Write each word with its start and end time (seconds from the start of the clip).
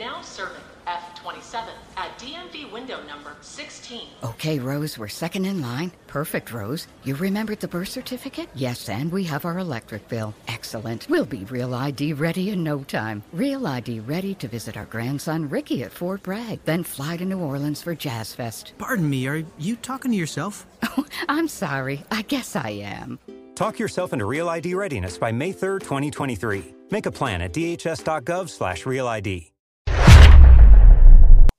Now 0.00 0.22
serving 0.22 0.62
F27 0.86 1.68
at 1.98 2.18
DMV 2.18 2.72
window 2.72 3.02
number 3.06 3.36
16. 3.42 4.08
Okay, 4.24 4.58
Rose, 4.58 4.96
we're 4.96 5.08
second 5.08 5.44
in 5.44 5.60
line. 5.60 5.92
Perfect, 6.06 6.54
Rose. 6.54 6.86
You 7.04 7.16
remembered 7.16 7.60
the 7.60 7.68
birth 7.68 7.90
certificate? 7.90 8.48
Yes, 8.54 8.88
and 8.88 9.12
we 9.12 9.24
have 9.24 9.44
our 9.44 9.58
electric 9.58 10.08
bill. 10.08 10.32
Excellent. 10.48 11.06
We'll 11.10 11.26
be 11.26 11.44
Real 11.44 11.74
ID 11.74 12.14
ready 12.14 12.48
in 12.48 12.64
no 12.64 12.82
time. 12.82 13.22
Real 13.34 13.66
ID 13.66 14.00
ready 14.00 14.34
to 14.36 14.48
visit 14.48 14.74
our 14.78 14.86
grandson 14.86 15.50
Ricky 15.50 15.82
at 15.82 15.92
Fort 15.92 16.22
Bragg, 16.22 16.60
then 16.64 16.82
fly 16.82 17.18
to 17.18 17.26
New 17.26 17.38
Orleans 17.40 17.82
for 17.82 17.94
Jazz 17.94 18.34
Fest. 18.34 18.72
Pardon 18.78 19.10
me, 19.10 19.26
are 19.26 19.44
you 19.58 19.76
talking 19.76 20.12
to 20.12 20.16
yourself? 20.16 20.64
Oh, 20.96 21.04
I'm 21.28 21.46
sorry. 21.46 22.04
I 22.10 22.22
guess 22.22 22.56
I 22.56 22.70
am. 22.70 23.18
Talk 23.54 23.78
yourself 23.78 24.14
into 24.14 24.24
Real 24.24 24.48
ID 24.48 24.72
readiness 24.72 25.18
by 25.18 25.30
May 25.30 25.52
3rd, 25.52 25.82
2023. 25.82 26.74
Make 26.90 27.04
a 27.04 27.12
plan 27.12 27.42
at 27.42 27.52
dhs.gov 27.52 28.48
slash 28.48 28.86
realid. 28.86 29.50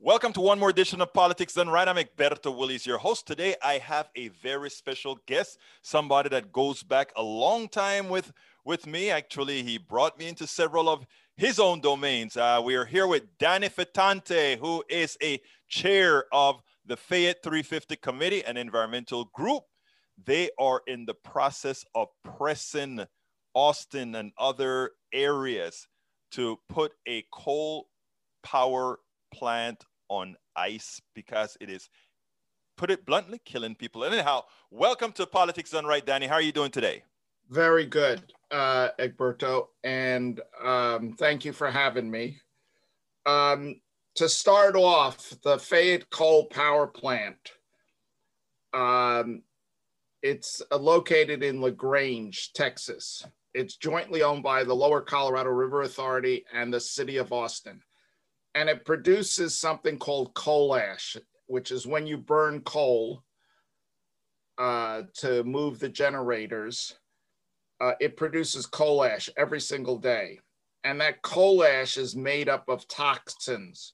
Welcome 0.03 0.33
to 0.33 0.41
one 0.41 0.57
more 0.57 0.71
edition 0.71 0.99
of 0.99 1.13
Politics 1.13 1.53
Done 1.53 1.69
Right. 1.69 1.87
I'm 1.87 1.95
Egberto 1.95 2.57
Willies, 2.57 2.87
your 2.87 2.97
host. 2.97 3.27
Today, 3.27 3.53
I 3.63 3.77
have 3.77 4.09
a 4.15 4.29
very 4.29 4.71
special 4.71 5.19
guest, 5.27 5.59
somebody 5.83 6.27
that 6.29 6.51
goes 6.51 6.81
back 6.81 7.11
a 7.15 7.21
long 7.21 7.69
time 7.69 8.09
with, 8.09 8.33
with 8.65 8.87
me. 8.87 9.11
Actually, 9.11 9.61
he 9.61 9.77
brought 9.77 10.17
me 10.17 10.27
into 10.27 10.47
several 10.47 10.89
of 10.89 11.05
his 11.37 11.59
own 11.59 11.81
domains. 11.81 12.35
Uh, 12.35 12.59
we 12.65 12.73
are 12.73 12.85
here 12.85 13.05
with 13.05 13.37
Danny 13.37 13.69
Fetonte, 13.69 14.57
who 14.57 14.83
is 14.89 15.19
a 15.21 15.39
chair 15.69 16.25
of 16.33 16.63
the 16.83 16.97
Fayette 16.97 17.43
350 17.43 17.95
Committee, 17.97 18.43
an 18.43 18.57
environmental 18.57 19.25
group. 19.25 19.65
They 20.25 20.49
are 20.57 20.81
in 20.87 21.05
the 21.05 21.13
process 21.13 21.85
of 21.93 22.07
pressing 22.23 23.05
Austin 23.53 24.15
and 24.15 24.31
other 24.39 24.93
areas 25.13 25.87
to 26.31 26.57
put 26.69 26.93
a 27.07 27.23
coal 27.31 27.85
power 28.41 28.97
plant 29.31 29.85
on 30.11 30.35
ice 30.57 31.01
because 31.15 31.57
it 31.61 31.69
is, 31.69 31.89
put 32.75 32.91
it 32.91 33.05
bluntly, 33.05 33.39
killing 33.45 33.73
people. 33.73 34.03
Anyhow, 34.03 34.43
welcome 34.69 35.13
to 35.13 35.25
Politics 35.25 35.71
Done 35.71 35.85
Right, 35.85 36.05
Danny. 36.05 36.27
How 36.27 36.35
are 36.35 36.41
you 36.41 36.51
doing 36.51 36.69
today? 36.69 37.03
Very 37.49 37.85
good, 37.85 38.21
uh, 38.51 38.89
Egberto, 38.99 39.67
and 39.85 40.41
um, 40.61 41.13
thank 41.17 41.45
you 41.45 41.53
for 41.53 41.71
having 41.71 42.11
me. 42.11 42.37
Um, 43.25 43.79
to 44.15 44.27
start 44.27 44.75
off, 44.75 45.33
the 45.43 45.57
Fayette 45.57 46.09
Coal 46.09 46.45
Power 46.47 46.87
Plant, 46.87 47.53
um, 48.73 49.43
it's 50.21 50.61
uh, 50.71 50.77
located 50.77 51.41
in 51.41 51.61
LaGrange, 51.61 52.51
Texas. 52.53 53.25
It's 53.53 53.77
jointly 53.77 54.23
owned 54.23 54.43
by 54.43 54.65
the 54.65 54.75
Lower 54.75 55.01
Colorado 55.01 55.51
River 55.51 55.83
Authority 55.83 56.45
and 56.53 56.73
the 56.73 56.81
City 56.81 57.15
of 57.15 57.31
Austin. 57.31 57.81
And 58.53 58.69
it 58.69 58.85
produces 58.85 59.57
something 59.57 59.97
called 59.97 60.33
coal 60.33 60.75
ash, 60.75 61.15
which 61.47 61.71
is 61.71 61.87
when 61.87 62.05
you 62.05 62.17
burn 62.17 62.61
coal 62.61 63.23
uh, 64.57 65.03
to 65.15 65.43
move 65.43 65.79
the 65.79 65.89
generators, 65.89 66.95
uh, 67.79 67.93
it 67.99 68.17
produces 68.17 68.65
coal 68.65 69.03
ash 69.03 69.29
every 69.37 69.61
single 69.61 69.97
day. 69.97 70.39
And 70.83 70.99
that 71.01 71.21
coal 71.21 71.63
ash 71.63 71.97
is 71.97 72.15
made 72.15 72.49
up 72.49 72.67
of 72.67 72.87
toxins 72.87 73.93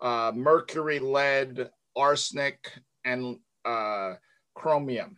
uh, 0.00 0.32
mercury, 0.34 0.98
lead, 0.98 1.68
arsenic, 1.94 2.72
and 3.04 3.38
uh, 3.64 4.14
chromium. 4.54 5.16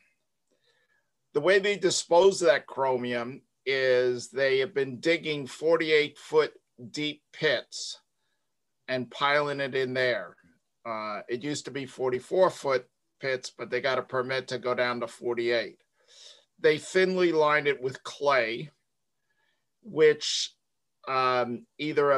The 1.35 1.41
way 1.41 1.59
they 1.59 1.77
dispose 1.77 2.43
of 2.43 2.49
that 2.49 2.67
chromium 2.67 3.43
is 3.65 4.29
they 4.29 4.59
have 4.59 4.75
been 4.75 4.99
digging 4.99 5.47
48 5.47 6.19
foot 6.19 6.53
deep 6.91 7.23
pits 7.33 8.02
and 8.93 9.11
piling 9.11 9.61
it 9.61 9.75
in 9.75 9.95
there. 9.95 10.37
Uh, 10.85 11.21
it 11.27 11.43
used 11.43 11.65
to 11.65 11.71
be 11.71 11.87
44 11.87 12.51
foot 12.51 12.87
pits, 13.21 13.51
but 13.57 13.71
they 13.71 13.81
got 13.81 13.99
a 13.99 14.03
permit 14.03 14.49
to 14.49 14.59
go 14.59 14.75
down 14.75 15.01
to 15.01 15.07
48. 15.07 15.79
They 16.61 16.77
thinly 16.77 17.33
lined 17.33 17.67
it 17.67 17.81
with 17.81 18.03
clay, 18.03 18.71
which 19.83 20.53
um, 21.09 21.65
either 21.79 22.13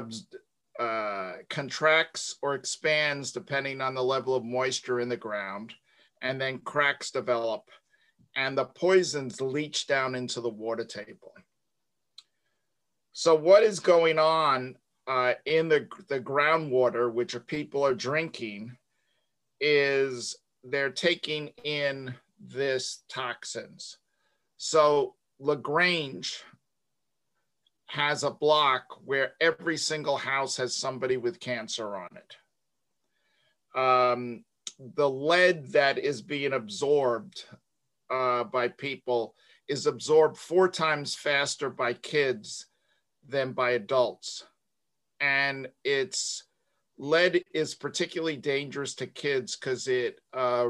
uh, 0.80 1.32
contracts 1.48 2.36
or 2.42 2.56
expands 2.56 3.30
depending 3.30 3.80
on 3.80 3.94
the 3.94 4.02
level 4.02 4.34
of 4.34 4.44
moisture 4.44 4.98
in 4.98 5.08
the 5.08 5.16
ground, 5.16 5.74
and 6.22 6.40
then 6.40 6.58
cracks 6.58 7.12
develop, 7.12 7.62
and 8.34 8.58
the 8.58 8.64
poisons 8.64 9.40
leach 9.40 9.86
down 9.86 10.16
into 10.16 10.40
the 10.40 10.50
water 10.50 10.84
table. 10.84 11.34
So, 13.12 13.36
what 13.36 13.62
is 13.62 13.78
going 13.78 14.18
on 14.18 14.74
uh, 15.06 15.34
in 15.44 15.68
the, 15.68 15.86
the 16.08 16.20
groundwater, 16.20 17.12
which 17.12 17.36
people 17.46 17.84
are 17.84 17.94
drinking, 17.94 18.76
is 19.60 20.36
they're 20.62 20.90
taking 20.90 21.48
in 21.64 22.14
this 22.40 23.04
toxins. 23.08 23.98
So, 24.56 25.14
LaGrange 25.40 26.42
has 27.86 28.24
a 28.24 28.30
block 28.30 28.84
where 29.04 29.32
every 29.40 29.76
single 29.76 30.16
house 30.16 30.56
has 30.56 30.74
somebody 30.74 31.16
with 31.16 31.40
cancer 31.40 31.96
on 31.96 32.08
it. 32.16 33.78
Um, 33.78 34.44
the 34.96 35.08
lead 35.08 35.72
that 35.72 35.98
is 35.98 36.22
being 36.22 36.52
absorbed 36.52 37.44
uh, 38.10 38.44
by 38.44 38.68
people 38.68 39.34
is 39.68 39.86
absorbed 39.86 40.36
four 40.36 40.68
times 40.68 41.14
faster 41.14 41.70
by 41.70 41.94
kids 41.94 42.66
than 43.26 43.52
by 43.52 43.70
adults. 43.70 44.44
And 45.20 45.68
it's 45.84 46.44
lead 46.98 47.42
is 47.52 47.74
particularly 47.74 48.36
dangerous 48.36 48.94
to 48.96 49.06
kids 49.06 49.56
because 49.56 49.88
it 49.88 50.20
uh, 50.32 50.68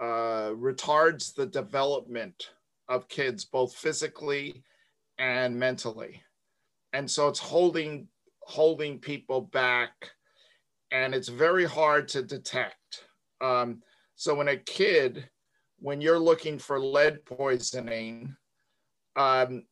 uh, 0.00 0.50
retards 0.50 1.34
the 1.34 1.46
development 1.46 2.50
of 2.88 3.08
kids, 3.08 3.44
both 3.44 3.74
physically 3.74 4.62
and 5.18 5.58
mentally. 5.58 6.22
And 6.92 7.10
so 7.10 7.28
it's 7.28 7.38
holding 7.38 8.08
holding 8.40 9.00
people 9.00 9.40
back, 9.40 9.92
and 10.92 11.14
it's 11.14 11.28
very 11.28 11.64
hard 11.64 12.06
to 12.08 12.22
detect. 12.22 13.04
Um, 13.40 13.82
so 14.14 14.34
when 14.34 14.48
a 14.48 14.56
kid, 14.56 15.28
when 15.78 16.00
you're 16.00 16.18
looking 16.18 16.58
for 16.58 16.78
lead 16.78 17.24
poisoning, 17.24 18.36
um, 19.16 19.64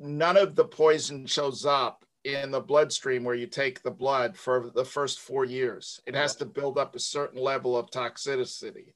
none 0.00 0.36
of 0.38 0.56
the 0.56 0.64
poison 0.64 1.26
shows 1.26 1.66
up 1.66 2.04
in 2.24 2.50
the 2.50 2.60
bloodstream 2.60 3.24
where 3.24 3.34
you 3.34 3.46
take 3.46 3.82
the 3.82 3.90
blood 3.90 4.36
for 4.36 4.70
the 4.74 4.84
first 4.84 5.20
four 5.20 5.44
years. 5.44 6.00
It 6.06 6.14
has 6.14 6.36
to 6.36 6.44
build 6.44 6.78
up 6.78 6.94
a 6.94 7.00
certain 7.00 7.40
level 7.40 7.76
of 7.76 7.90
toxicity. 7.90 8.94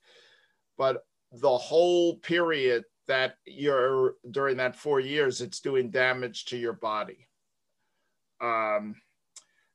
But 0.78 1.04
the 1.32 1.56
whole 1.56 2.16
period 2.16 2.84
that 3.08 3.36
you're 3.44 4.14
during 4.30 4.56
that 4.58 4.76
four 4.76 5.00
years, 5.00 5.40
it's 5.40 5.60
doing 5.60 5.90
damage 5.90 6.46
to 6.46 6.56
your 6.56 6.72
body. 6.72 7.28
Um, 8.40 8.96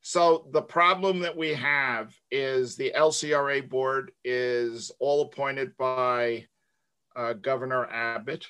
so 0.01 0.47
the 0.51 0.61
problem 0.61 1.19
that 1.19 1.37
we 1.37 1.49
have 1.53 2.15
is 2.31 2.75
the 2.75 2.93
LCRA 2.95 3.67
board 3.67 4.11
is 4.23 4.91
all 4.99 5.21
appointed 5.21 5.75
by 5.77 6.47
uh, 7.15 7.33
Governor 7.33 7.85
Abbott. 7.85 8.47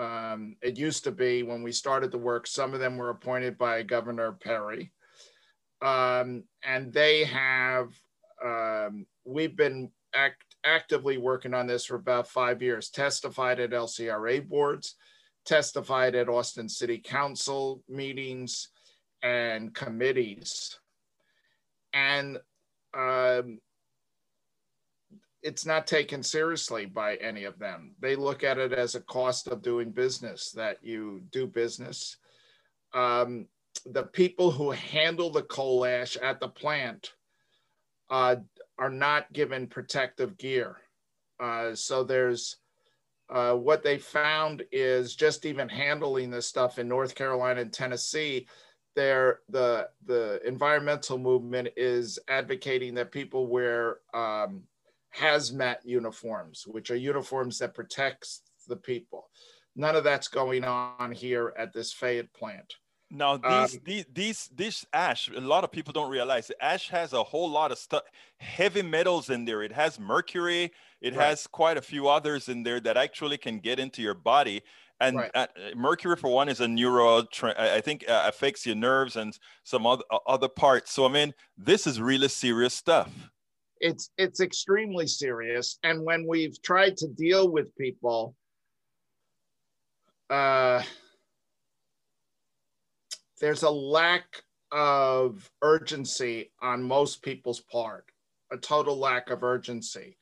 Um, 0.00 0.56
it 0.62 0.78
used 0.78 1.04
to 1.04 1.10
be 1.10 1.42
when 1.42 1.62
we 1.62 1.72
started 1.72 2.10
the 2.10 2.18
work, 2.18 2.46
some 2.46 2.72
of 2.72 2.80
them 2.80 2.96
were 2.96 3.10
appointed 3.10 3.58
by 3.58 3.82
Governor 3.82 4.32
Perry. 4.32 4.92
Um, 5.82 6.44
and 6.64 6.90
they 6.90 7.24
have, 7.24 7.90
um, 8.42 9.04
we've 9.26 9.56
been 9.56 9.90
act, 10.14 10.42
actively 10.64 11.18
working 11.18 11.52
on 11.52 11.66
this 11.66 11.84
for 11.84 11.96
about 11.96 12.28
five 12.28 12.62
years, 12.62 12.88
testified 12.88 13.60
at 13.60 13.70
LCRA 13.70 14.48
boards, 14.48 14.96
testified 15.44 16.14
at 16.14 16.30
Austin 16.30 16.68
City 16.70 16.98
Council 16.98 17.82
meetings 17.86 18.68
and 19.22 19.74
committees. 19.74 20.78
And 21.92 22.38
um, 22.94 23.58
it's 25.42 25.64
not 25.64 25.86
taken 25.86 26.22
seriously 26.22 26.86
by 26.86 27.16
any 27.16 27.44
of 27.44 27.58
them. 27.58 27.94
They 28.00 28.16
look 28.16 28.44
at 28.44 28.58
it 28.58 28.72
as 28.72 28.94
a 28.94 29.00
cost 29.00 29.48
of 29.48 29.62
doing 29.62 29.90
business, 29.90 30.52
that 30.52 30.78
you 30.82 31.22
do 31.30 31.46
business. 31.46 32.16
Um, 32.92 33.46
the 33.86 34.04
people 34.04 34.50
who 34.50 34.70
handle 34.70 35.30
the 35.30 35.42
coal 35.42 35.84
ash 35.84 36.16
at 36.16 36.40
the 36.40 36.48
plant 36.48 37.12
uh, 38.10 38.36
are 38.78 38.90
not 38.90 39.32
given 39.32 39.66
protective 39.66 40.36
gear. 40.36 40.76
Uh, 41.38 41.74
so 41.74 42.04
there's 42.04 42.56
uh, 43.30 43.54
what 43.54 43.82
they 43.82 43.96
found 43.96 44.64
is 44.72 45.14
just 45.14 45.46
even 45.46 45.68
handling 45.68 46.30
this 46.30 46.46
stuff 46.46 46.78
in 46.78 46.88
North 46.88 47.14
Carolina 47.14 47.60
and 47.60 47.72
Tennessee. 47.72 48.46
There, 48.96 49.38
the 49.48 49.88
the 50.04 50.40
environmental 50.44 51.16
movement 51.16 51.68
is 51.76 52.18
advocating 52.28 52.94
that 52.94 53.12
people 53.12 53.46
wear 53.46 53.98
um, 54.12 54.64
hazmat 55.16 55.76
uniforms, 55.84 56.64
which 56.66 56.90
are 56.90 56.96
uniforms 56.96 57.58
that 57.58 57.74
protects 57.74 58.42
the 58.68 58.76
people. 58.76 59.28
None 59.76 59.96
of 59.96 60.04
that's 60.04 60.28
going 60.28 60.64
on 60.64 61.12
here 61.12 61.52
at 61.56 61.72
this 61.72 61.92
Fayette 61.92 62.32
plant. 62.32 62.74
Now 63.10 63.36
these, 63.36 63.74
um, 63.74 63.80
these 63.84 64.04
these 64.12 64.50
this 64.54 64.86
ash, 64.92 65.28
a 65.28 65.40
lot 65.40 65.64
of 65.64 65.72
people 65.72 65.92
don't 65.92 66.10
realize 66.10 66.50
ash 66.60 66.88
has 66.90 67.12
a 67.12 67.22
whole 67.22 67.50
lot 67.50 67.72
of 67.72 67.78
stuff, 67.78 68.02
heavy 68.38 68.82
metals 68.82 69.30
in 69.30 69.44
there. 69.44 69.62
It 69.62 69.72
has 69.72 69.98
mercury. 69.98 70.70
It 71.00 71.16
right. 71.16 71.28
has 71.28 71.46
quite 71.48 71.76
a 71.76 71.82
few 71.82 72.06
others 72.08 72.48
in 72.48 72.62
there 72.62 72.78
that 72.80 72.96
actually 72.96 73.38
can 73.38 73.58
get 73.58 73.80
into 73.80 74.00
your 74.00 74.14
body. 74.14 74.62
And 75.00 75.16
right. 75.16 75.30
uh, 75.34 75.46
mercury, 75.74 76.14
for 76.14 76.30
one, 76.30 76.48
is 76.48 76.60
a 76.60 76.68
neuro. 76.68 77.26
I 77.42 77.80
think 77.80 78.04
uh, 78.08 78.24
affects 78.26 78.66
your 78.66 78.76
nerves 78.76 79.16
and 79.16 79.36
some 79.64 79.86
other 79.86 80.04
uh, 80.12 80.18
other 80.26 80.48
parts. 80.48 80.92
So 80.92 81.06
I 81.06 81.08
mean, 81.08 81.34
this 81.56 81.86
is 81.86 82.00
really 82.00 82.28
serious 82.28 82.74
stuff. 82.74 83.10
It's 83.80 84.10
it's 84.18 84.40
extremely 84.40 85.06
serious. 85.06 85.78
And 85.82 86.04
when 86.04 86.26
we've 86.26 86.60
tried 86.62 86.96
to 86.98 87.08
deal 87.08 87.50
with 87.50 87.74
people, 87.76 88.34
uh, 90.28 90.82
there's 93.40 93.62
a 93.62 93.70
lack 93.70 94.42
of 94.70 95.50
urgency 95.62 96.52
on 96.60 96.82
most 96.82 97.22
people's 97.22 97.60
part, 97.60 98.04
a 98.52 98.56
total 98.56 98.96
lack 98.96 99.30
of 99.30 99.42
urgency. 99.42 100.16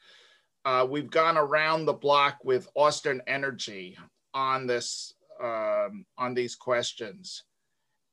Uh, 0.65 0.87
we've 0.89 1.11
gone 1.11 1.37
around 1.37 1.85
the 1.85 1.93
block 1.93 2.39
with 2.45 2.69
Austin 2.75 3.21
Energy 3.27 3.97
on 4.35 4.67
this 4.67 5.15
um, 5.43 6.05
on 6.17 6.35
these 6.35 6.55
questions, 6.55 7.45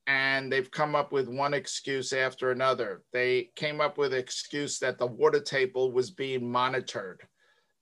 and 0.08 0.52
they've 0.52 0.70
come 0.70 0.96
up 0.96 1.12
with 1.12 1.28
one 1.28 1.54
excuse 1.54 2.14
after 2.14 2.52
another. 2.52 3.04
They 3.12 3.50
came 3.56 3.82
up 3.82 3.98
with 3.98 4.14
excuse 4.14 4.80
that 4.80 4.98
the 4.98 5.08
water 5.08 5.40
table 5.40 5.92
was 5.92 6.12
being 6.12 6.50
monitored 6.50 7.22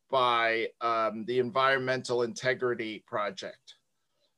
by 0.09 0.67
um, 0.81 1.25
the 1.25 1.39
Environmental 1.39 2.23
Integrity 2.23 3.03
Project. 3.07 3.75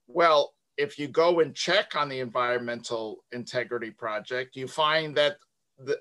Well, 0.07 0.53
if 0.77 0.97
you 0.97 1.07
go 1.07 1.39
and 1.39 1.55
check 1.55 1.95
on 1.95 2.09
the 2.09 2.19
Environmental 2.19 3.23
Integrity 3.31 3.91
Project, 3.91 4.55
you 4.55 4.67
find 4.67 5.15
that 5.15 5.38
the, 5.77 5.97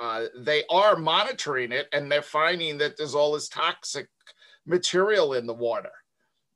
uh, 0.00 0.24
they 0.38 0.64
are 0.70 0.96
monitoring 0.96 1.72
it 1.72 1.88
and 1.92 2.10
they're 2.10 2.22
finding 2.22 2.78
that 2.78 2.96
there's 2.96 3.14
all 3.14 3.32
this 3.32 3.48
toxic 3.48 4.08
material 4.66 5.34
in 5.34 5.46
the 5.46 5.54
water. 5.54 5.92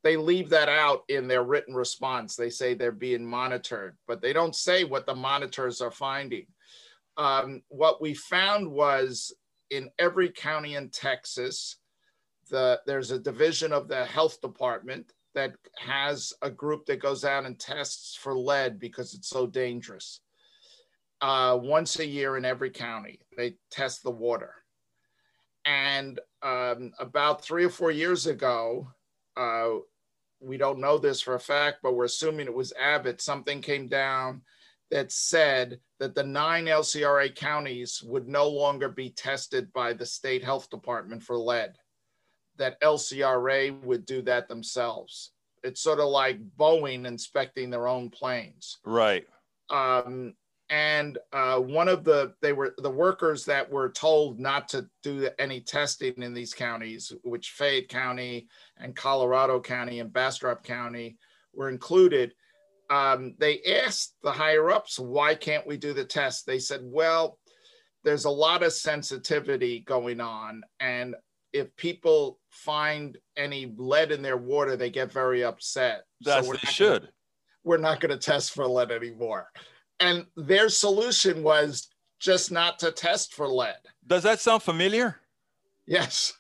They 0.03 0.17
leave 0.17 0.49
that 0.51 0.69
out 0.69 1.03
in 1.09 1.29
their 1.29 1.45
written 1.45 1.75
response. 1.75 2.35
They 2.35 2.51
say 2.51 2.75
they're 2.75 2.93
being 2.93 3.25
monitored, 3.25 3.97
but 4.07 4.23
they 4.23 4.33
don't 4.33 4.57
say 4.57 4.85
what 4.85 5.07
the 5.07 5.15
monitors 5.15 5.81
are 5.81 5.91
finding. 5.91 6.47
Um, 7.17 7.63
what 7.69 8.01
we 8.01 8.15
found 8.15 8.71
was 8.71 9.33
in 9.71 9.91
every 9.99 10.31
county 10.31 10.75
in 10.75 10.89
Texas, 10.89 11.77
the, 12.51 12.81
there's 12.87 13.11
a 13.11 13.19
division 13.19 13.73
of 13.73 13.89
the 13.89 14.05
health 14.05 14.41
department 14.41 15.13
that 15.35 15.53
has 15.79 16.33
a 16.43 16.51
group 16.51 16.87
that 16.87 17.01
goes 17.01 17.25
out 17.25 17.45
and 17.45 17.59
tests 17.59 18.17
for 18.17 18.37
lead 18.37 18.81
because 18.81 19.15
it's 19.15 19.29
so 19.29 19.47
dangerous. 19.47 20.21
Uh, 21.21 21.59
once 21.61 21.99
a 21.99 22.07
year 22.07 22.37
in 22.37 22.45
every 22.45 22.71
county, 22.71 23.21
they 23.37 23.55
test 23.71 24.03
the 24.03 24.11
water. 24.11 24.55
And 25.67 26.19
um, 26.43 26.93
about 26.99 27.45
three 27.45 27.65
or 27.65 27.71
four 27.71 27.91
years 27.91 28.27
ago, 28.27 28.89
uh, 29.37 29.77
we 30.41 30.57
don't 30.57 30.81
know 30.81 30.99
this 30.99 31.21
for 31.21 31.35
a 31.35 31.41
fact, 31.41 31.79
but 31.83 31.95
we're 31.95 32.05
assuming 32.05 32.47
it 32.47 32.55
was 32.55 32.73
Abbott. 32.81 33.21
Something 33.21 33.61
came 33.61 33.89
down 33.89 34.43
that 34.91 35.13
said 35.13 35.81
that 35.99 36.15
the 36.15 36.23
nine 36.23 36.67
LCRA 36.67 37.35
counties 37.35 38.03
would 38.03 38.27
no 38.27 38.49
longer 38.49 38.89
be 38.89 39.11
tested 39.11 39.73
by 39.73 39.93
the 39.93 40.07
state 40.07 40.43
health 40.43 40.69
department 40.71 41.23
for 41.23 41.37
lead 41.37 41.75
that 42.57 42.81
LCRA 42.83 43.83
would 43.83 44.05
do 44.05 44.23
that 44.23 44.49
themselves. 44.49 45.33
It's 45.63 45.81
sort 45.81 46.01
of 46.01 46.09
like 46.09 46.41
Boeing 46.59 47.07
inspecting 47.07 47.71
their 47.71 47.87
own 47.87 48.11
planes. 48.11 48.79
Right. 48.85 49.27
Um, 49.71 50.35
and 50.71 51.19
uh, 51.33 51.59
one 51.59 51.89
of 51.89 52.05
the 52.05 52.33
they 52.41 52.53
were 52.53 52.75
the 52.79 52.91
workers 52.91 53.45
that 53.45 53.69
were 53.69 53.91
told 53.91 54.39
not 54.39 54.69
to 54.69 54.87
do 55.03 55.29
any 55.39 55.61
testing 55.61 56.23
in 56.23 56.33
these 56.33 56.55
counties, 56.55 57.13
which 57.25 57.51
Fayette 57.51 57.89
County 57.89 58.49
and 58.79 58.95
Colorado 58.95 59.61
County 59.61 59.99
and 59.99 60.13
Bastrop 60.13 60.63
County 60.63 61.19
were 61.53 61.69
included. 61.69 62.35
Um, 62.89 63.35
they 63.39 63.61
asked 63.63 64.15
the 64.23 64.31
higher 64.31 64.71
ups, 64.71 64.99
"Why 64.99 65.35
can't 65.35 65.67
we 65.67 65.77
do 65.77 65.93
the 65.93 66.05
test?" 66.05 66.47
They 66.47 66.61
said, 66.61 66.81
"Well, 66.85 67.39
there's 68.05 68.25
a 68.25 68.31
lot 68.31 68.63
of 68.63 68.73
sensitivity 68.73 69.81
going 69.81 70.21
on, 70.21 70.63
and 70.79 71.17
if 71.53 71.75
people 71.75 72.39
find 72.49 73.19
any 73.37 73.75
lead 73.77 74.13
in 74.13 74.23
their 74.23 74.37
water, 74.37 74.77
they 74.77 74.91
get 74.91 75.11
very 75.11 75.43
upset. 75.43 76.05
That's 76.21 76.47
so 76.47 76.53
they 76.53 76.59
should. 76.59 77.09
We're 77.65 77.77
not 77.77 78.01
going 78.01 78.11
to 78.11 78.19
test 78.19 78.53
for 78.53 78.67
lead 78.67 78.93
anymore. 78.93 79.49
And 80.01 80.27
their 80.37 80.69
solution 80.69 81.43
was 81.43 81.89
just 82.19 82.51
not 82.51 82.79
to 82.81 82.91
test 82.91 83.35
for 83.35 83.49
lead. 83.49 83.77
Does 84.07 84.23
that 84.23 84.41
sound 84.41 84.63
familiar? 84.63 85.17
Yes. 85.87 86.33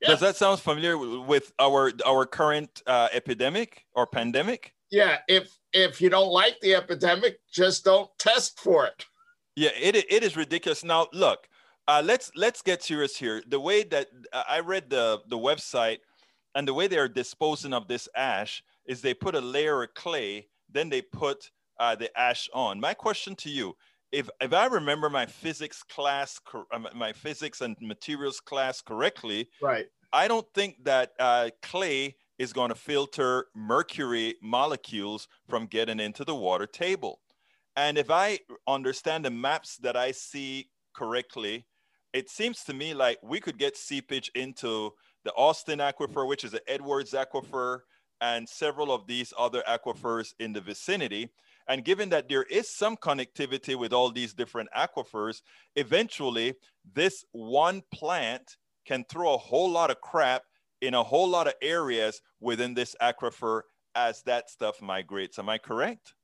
yes. 0.00 0.10
Does 0.10 0.20
that 0.20 0.36
sound 0.36 0.60
familiar 0.60 0.96
with 0.98 1.52
our 1.58 1.92
our 2.06 2.26
current 2.26 2.82
uh, 2.86 3.08
epidemic 3.12 3.84
or 3.94 4.06
pandemic? 4.06 4.74
Yeah. 4.90 5.18
If 5.28 5.56
if 5.72 6.00
you 6.00 6.08
don't 6.08 6.30
like 6.30 6.60
the 6.60 6.74
epidemic, 6.74 7.38
just 7.52 7.84
don't 7.84 8.10
test 8.18 8.60
for 8.60 8.86
it. 8.86 9.04
Yeah, 9.56 9.70
it 9.80 9.96
it 9.96 10.22
is 10.22 10.36
ridiculous. 10.36 10.84
Now 10.84 11.08
look, 11.12 11.48
uh, 11.86 12.02
let's 12.04 12.30
let's 12.34 12.62
get 12.62 12.82
serious 12.82 13.16
here. 13.16 13.42
The 13.46 13.60
way 13.60 13.84
that 13.84 14.08
uh, 14.32 14.42
I 14.48 14.60
read 14.60 14.90
the 14.90 15.20
the 15.28 15.38
website 15.38 15.98
and 16.54 16.66
the 16.66 16.74
way 16.74 16.86
they 16.86 16.98
are 16.98 17.08
disposing 17.08 17.72
of 17.72 17.88
this 17.88 18.08
ash 18.16 18.62
is 18.86 19.00
they 19.00 19.14
put 19.14 19.34
a 19.34 19.40
layer 19.40 19.82
of 19.82 19.94
clay, 19.94 20.48
then 20.70 20.88
they 20.88 21.02
put 21.02 21.50
uh, 21.78 21.94
the 21.94 22.16
ash 22.18 22.48
on. 22.54 22.80
My 22.80 22.94
question 22.94 23.34
to 23.36 23.50
you: 23.50 23.76
If 24.12 24.28
if 24.40 24.52
I 24.52 24.66
remember 24.66 25.10
my 25.10 25.26
physics 25.26 25.82
class, 25.82 26.40
uh, 26.54 26.78
my 26.94 27.12
physics 27.12 27.60
and 27.60 27.76
materials 27.80 28.40
class 28.40 28.80
correctly, 28.80 29.48
right? 29.60 29.86
I 30.12 30.28
don't 30.28 30.46
think 30.54 30.84
that 30.84 31.12
uh, 31.18 31.50
clay 31.62 32.16
is 32.38 32.52
going 32.52 32.68
to 32.68 32.74
filter 32.74 33.46
mercury 33.54 34.34
molecules 34.42 35.28
from 35.48 35.66
getting 35.66 36.00
into 36.00 36.24
the 36.24 36.34
water 36.34 36.66
table. 36.66 37.20
And 37.76 37.98
if 37.98 38.10
I 38.10 38.38
understand 38.66 39.24
the 39.24 39.30
maps 39.30 39.76
that 39.78 39.96
I 39.96 40.12
see 40.12 40.70
correctly, 40.94 41.66
it 42.12 42.30
seems 42.30 42.62
to 42.64 42.74
me 42.74 42.94
like 42.94 43.18
we 43.22 43.40
could 43.40 43.58
get 43.58 43.76
seepage 43.76 44.30
into 44.34 44.92
the 45.24 45.32
Austin 45.32 45.80
aquifer, 45.80 46.26
which 46.26 46.44
is 46.44 46.52
the 46.52 46.62
Edwards 46.70 47.12
aquifer, 47.12 47.80
and 48.20 48.48
several 48.48 48.92
of 48.92 49.06
these 49.06 49.32
other 49.36 49.62
aquifers 49.68 50.32
in 50.38 50.52
the 50.52 50.60
vicinity. 50.60 51.30
And 51.68 51.84
given 51.84 52.10
that 52.10 52.28
there 52.28 52.42
is 52.44 52.70
some 52.70 52.96
connectivity 52.96 53.76
with 53.76 53.92
all 53.92 54.10
these 54.10 54.34
different 54.34 54.68
aquifers, 54.76 55.40
eventually 55.76 56.54
this 56.92 57.24
one 57.32 57.82
plant 57.92 58.56
can 58.86 59.04
throw 59.08 59.34
a 59.34 59.38
whole 59.38 59.70
lot 59.70 59.90
of 59.90 60.00
crap 60.00 60.42
in 60.80 60.94
a 60.94 61.02
whole 61.02 61.28
lot 61.28 61.46
of 61.46 61.54
areas 61.62 62.20
within 62.40 62.74
this 62.74 62.94
aquifer 63.00 63.62
as 63.94 64.22
that 64.22 64.50
stuff 64.50 64.82
migrates. 64.82 65.38
Am 65.38 65.48
I 65.48 65.58
correct? 65.58 66.14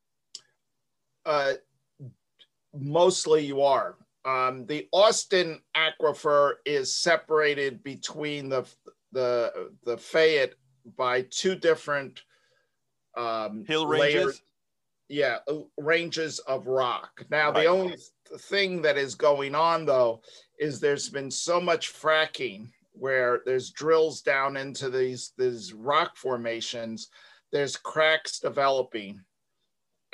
Uh, 1.24 1.52
mostly 2.74 3.46
you 3.46 3.62
are. 3.62 3.96
Um, 4.24 4.66
the 4.66 4.86
Austin 4.92 5.60
aquifer 5.74 6.54
is 6.66 6.92
separated 6.92 7.82
between 7.82 8.48
the 8.50 8.66
the 9.12 9.70
the 9.84 9.96
Fayette 9.96 10.54
by 10.96 11.22
two 11.22 11.54
different 11.54 12.22
um, 13.16 13.64
hill 13.66 13.86
ranges. 13.86 14.14
Layers, 14.14 14.42
yeah, 15.10 15.38
uh, 15.48 15.58
ranges 15.76 16.38
of 16.40 16.66
rock. 16.66 17.24
Now 17.30 17.50
right. 17.50 17.62
the 17.62 17.66
only 17.66 17.96
thing 18.38 18.80
that 18.82 18.96
is 18.96 19.14
going 19.16 19.54
on 19.54 19.84
though 19.84 20.22
is 20.58 20.78
there's 20.78 21.08
been 21.08 21.30
so 21.30 21.60
much 21.60 21.92
fracking 21.92 22.70
where 22.92 23.40
there's 23.44 23.70
drills 23.70 24.22
down 24.22 24.56
into 24.56 24.88
these 24.88 25.32
these 25.36 25.72
rock 25.72 26.16
formations. 26.16 27.08
There's 27.50 27.76
cracks 27.76 28.38
developing, 28.38 29.20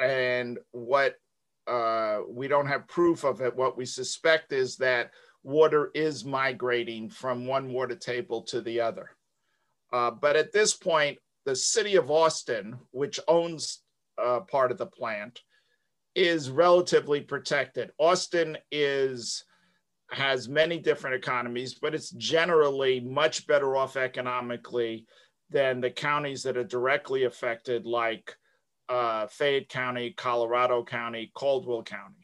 and 0.00 0.58
what 0.72 1.16
uh, 1.66 2.20
we 2.28 2.48
don't 2.48 2.68
have 2.68 2.88
proof 2.88 3.24
of 3.24 3.42
it. 3.42 3.54
What 3.54 3.76
we 3.76 3.84
suspect 3.84 4.52
is 4.52 4.76
that 4.78 5.10
water 5.42 5.90
is 5.94 6.24
migrating 6.24 7.10
from 7.10 7.46
one 7.46 7.72
water 7.72 7.96
table 7.96 8.42
to 8.44 8.62
the 8.62 8.80
other. 8.80 9.10
Uh, 9.92 10.10
but 10.10 10.36
at 10.36 10.52
this 10.52 10.74
point, 10.74 11.18
the 11.44 11.54
city 11.54 11.96
of 11.96 12.10
Austin, 12.10 12.76
which 12.92 13.20
owns 13.28 13.82
uh, 14.22 14.40
part 14.40 14.70
of 14.70 14.78
the 14.78 14.86
plant, 14.86 15.40
is 16.14 16.50
relatively 16.50 17.20
protected. 17.20 17.90
Austin 17.98 18.56
is 18.70 19.44
has 20.10 20.48
many 20.48 20.78
different 20.78 21.16
economies, 21.16 21.74
but 21.74 21.94
it's 21.94 22.10
generally 22.10 23.00
much 23.00 23.46
better 23.46 23.76
off 23.76 23.96
economically 23.96 25.04
than 25.50 25.80
the 25.80 25.90
counties 25.90 26.42
that 26.44 26.56
are 26.56 26.64
directly 26.64 27.24
affected, 27.24 27.86
like 27.86 28.34
uh, 28.88 29.26
Fayette 29.26 29.68
County, 29.68 30.12
Colorado 30.12 30.84
County, 30.84 31.30
Caldwell 31.34 31.82
County. 31.82 32.14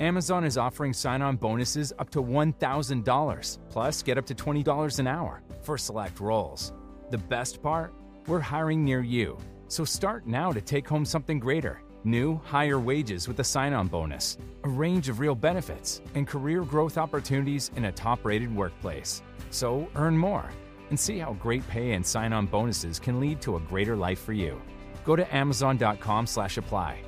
Amazon 0.00 0.44
is 0.44 0.56
offering 0.56 0.92
sign 0.92 1.20
on 1.22 1.36
bonuses 1.36 1.92
up 1.98 2.10
to 2.10 2.22
$1,000, 2.22 3.58
plus 3.68 4.02
get 4.02 4.18
up 4.18 4.26
to 4.26 4.34
$20 4.34 4.98
an 4.98 5.06
hour 5.06 5.42
for 5.62 5.76
select 5.76 6.18
roles. 6.20 6.72
The 7.10 7.18
best 7.18 7.62
part? 7.62 7.94
We're 8.26 8.40
hiring 8.40 8.84
near 8.84 9.02
you. 9.02 9.36
So 9.72 9.86
start 9.86 10.26
now 10.26 10.52
to 10.52 10.60
take 10.60 10.86
home 10.86 11.06
something 11.06 11.38
greater 11.38 11.80
New, 12.04 12.40
higher 12.44 12.78
wages 12.78 13.26
with 13.26 13.40
a 13.40 13.44
sign 13.44 13.72
on 13.72 13.86
bonus, 13.86 14.36
a 14.64 14.68
range 14.68 15.08
of 15.08 15.18
real 15.18 15.34
benefits, 15.34 16.02
and 16.14 16.26
career 16.26 16.62
growth 16.62 16.98
opportunities 16.98 17.70
in 17.76 17.86
a 17.86 17.92
top 17.92 18.22
rated 18.22 18.54
workplace. 18.54 19.22
So 19.50 19.88
earn 19.94 20.18
more 20.18 20.50
and 20.90 21.00
see 21.00 21.18
how 21.18 21.32
great 21.34 21.66
pay 21.68 21.92
and 21.92 22.04
sign 22.04 22.34
on 22.34 22.46
bonuses 22.46 22.98
can 22.98 23.18
lead 23.18 23.40
to 23.42 23.56
a 23.56 23.60
greater 23.60 23.96
life 23.96 24.20
for 24.20 24.34
you. 24.34 24.60
Go 25.04 25.16
to 25.16 25.34
Amazon.com 25.34 26.26
slash 26.26 26.58
apply. 26.58 27.00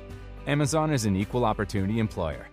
Amazon 0.47 0.91
is 0.91 1.05
an 1.05 1.15
equal 1.15 1.45
opportunity 1.45 1.99
employer. 1.99 2.47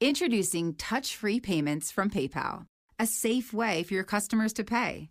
Introducing 0.00 0.74
touch 0.74 1.16
free 1.16 1.40
payments 1.40 1.92
from 1.92 2.08
PayPal, 2.08 2.66
a 2.98 3.06
safe 3.06 3.52
way 3.52 3.82
for 3.82 3.92
your 3.92 4.04
customers 4.04 4.54
to 4.54 4.64
pay. 4.64 5.10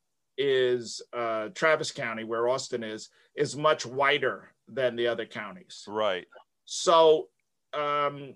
is 0.41 1.01
uh, 1.13 1.49
Travis 1.53 1.91
County, 1.91 2.23
where 2.23 2.47
Austin 2.47 2.83
is, 2.83 3.09
is 3.35 3.55
much 3.55 3.85
wider 3.85 4.37
than 4.67 4.95
the 4.95 5.07
other 5.07 5.25
counties. 5.25 5.85
Right. 5.87 6.27
So 6.65 7.27
um, 7.73 8.35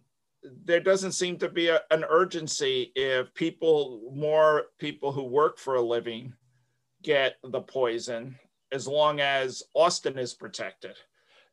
there 0.65 0.83
doesn't 0.89 1.13
seem 1.13 1.38
to 1.39 1.50
be 1.50 1.69
a, 1.69 1.81
an 1.89 2.03
urgency 2.21 2.91
if 2.95 3.33
people, 3.33 4.12
more 4.13 4.65
people 4.77 5.12
who 5.12 5.24
work 5.24 5.57
for 5.57 5.75
a 5.75 5.81
living, 5.81 6.33
get 7.01 7.38
the 7.43 7.62
poison, 7.62 8.38
as 8.71 8.88
long 8.88 9.19
as 9.19 9.63
Austin 9.74 10.17
is 10.17 10.33
protected. 10.33 10.95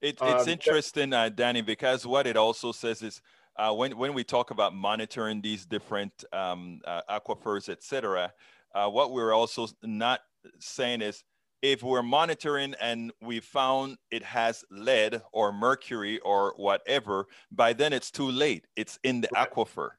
It, 0.01 0.19
it's 0.21 0.45
Um, 0.45 0.49
interesting, 0.49 1.13
uh, 1.13 1.29
Danny, 1.29 1.63
because 1.63 2.07
what 2.07 2.27
it 2.27 2.37
also 2.37 2.73
says 2.73 3.03
is 3.03 3.23
uh, 3.57 3.73
when, 3.73 3.97
when 3.97 4.15
we 4.15 4.25
talk 4.25 4.51
about 4.51 4.75
monitoring 4.75 5.41
these 5.41 5.65
different 5.67 6.13
um, 6.33 6.81
uh, 6.85 7.03
aquifers, 7.09 7.69
et 7.69 7.83
cetera, 7.83 8.33
uh, 8.75 8.89
what 8.89 9.13
we're 9.13 9.35
also 9.41 9.69
not 9.83 10.21
saying 10.59 11.03
is 11.03 11.25
if 11.63 11.83
we're 11.83 12.03
monitoring 12.03 12.75
and 12.81 13.13
we 13.21 13.41
found 13.41 13.97
it 14.11 14.23
has 14.25 14.65
lead 14.71 15.23
or 15.33 15.53
mercury 15.53 16.19
or 16.21 16.55
whatever, 16.57 17.27
by 17.53 17.73
then 17.73 17.93
it's 17.93 18.11
too 18.11 18.31
late. 18.31 18.67
It's 18.77 18.99
in 19.05 19.21
the 19.21 19.29
Right. 19.33 19.49
aquifer. 19.51 19.91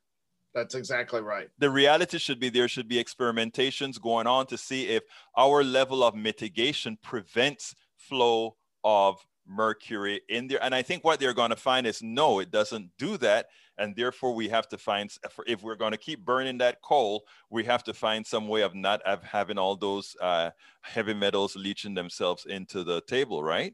That's 0.53 0.75
exactly 0.75 1.21
right. 1.21 1.49
The 1.57 1.69
reality 1.69 2.19
should 2.19 2.39
be 2.39 2.49
there 2.49 2.67
should 2.67 2.87
be 2.87 3.03
experimentations 3.03 3.99
going 3.99 4.27
on 4.27 4.45
to 4.47 4.57
see 4.57 4.87
if 4.87 5.03
our 5.35 5.63
level 5.63 6.03
of 6.03 6.15
mitigation 6.15 6.97
prevents 7.01 7.73
flow 7.97 8.57
of 8.83 9.25
mercury 9.47 10.21
in 10.29 10.47
there. 10.47 10.63
And 10.63 10.75
I 10.75 10.81
think 10.81 11.03
what 11.03 11.19
they're 11.19 11.33
going 11.33 11.49
to 11.49 11.55
find 11.55 11.87
is 11.87 12.03
no, 12.03 12.39
it 12.39 12.51
doesn't 12.51 12.91
do 12.97 13.17
that. 13.17 13.47
And 13.77 13.95
therefore, 13.95 14.35
we 14.35 14.49
have 14.49 14.67
to 14.69 14.77
find, 14.77 15.09
if 15.47 15.63
we're 15.63 15.75
going 15.75 15.91
to 15.91 15.97
keep 15.97 16.23
burning 16.23 16.57
that 16.59 16.81
coal, 16.81 17.23
we 17.49 17.63
have 17.63 17.83
to 17.85 17.93
find 17.93 18.25
some 18.25 18.47
way 18.47 18.61
of 18.61 18.75
not 18.75 19.01
have, 19.05 19.23
having 19.23 19.57
all 19.57 19.75
those 19.75 20.15
uh, 20.21 20.51
heavy 20.81 21.13
metals 21.13 21.55
leaching 21.55 21.93
themselves 21.93 22.45
into 22.45 22.83
the 22.83 23.01
table, 23.01 23.43
right? 23.43 23.73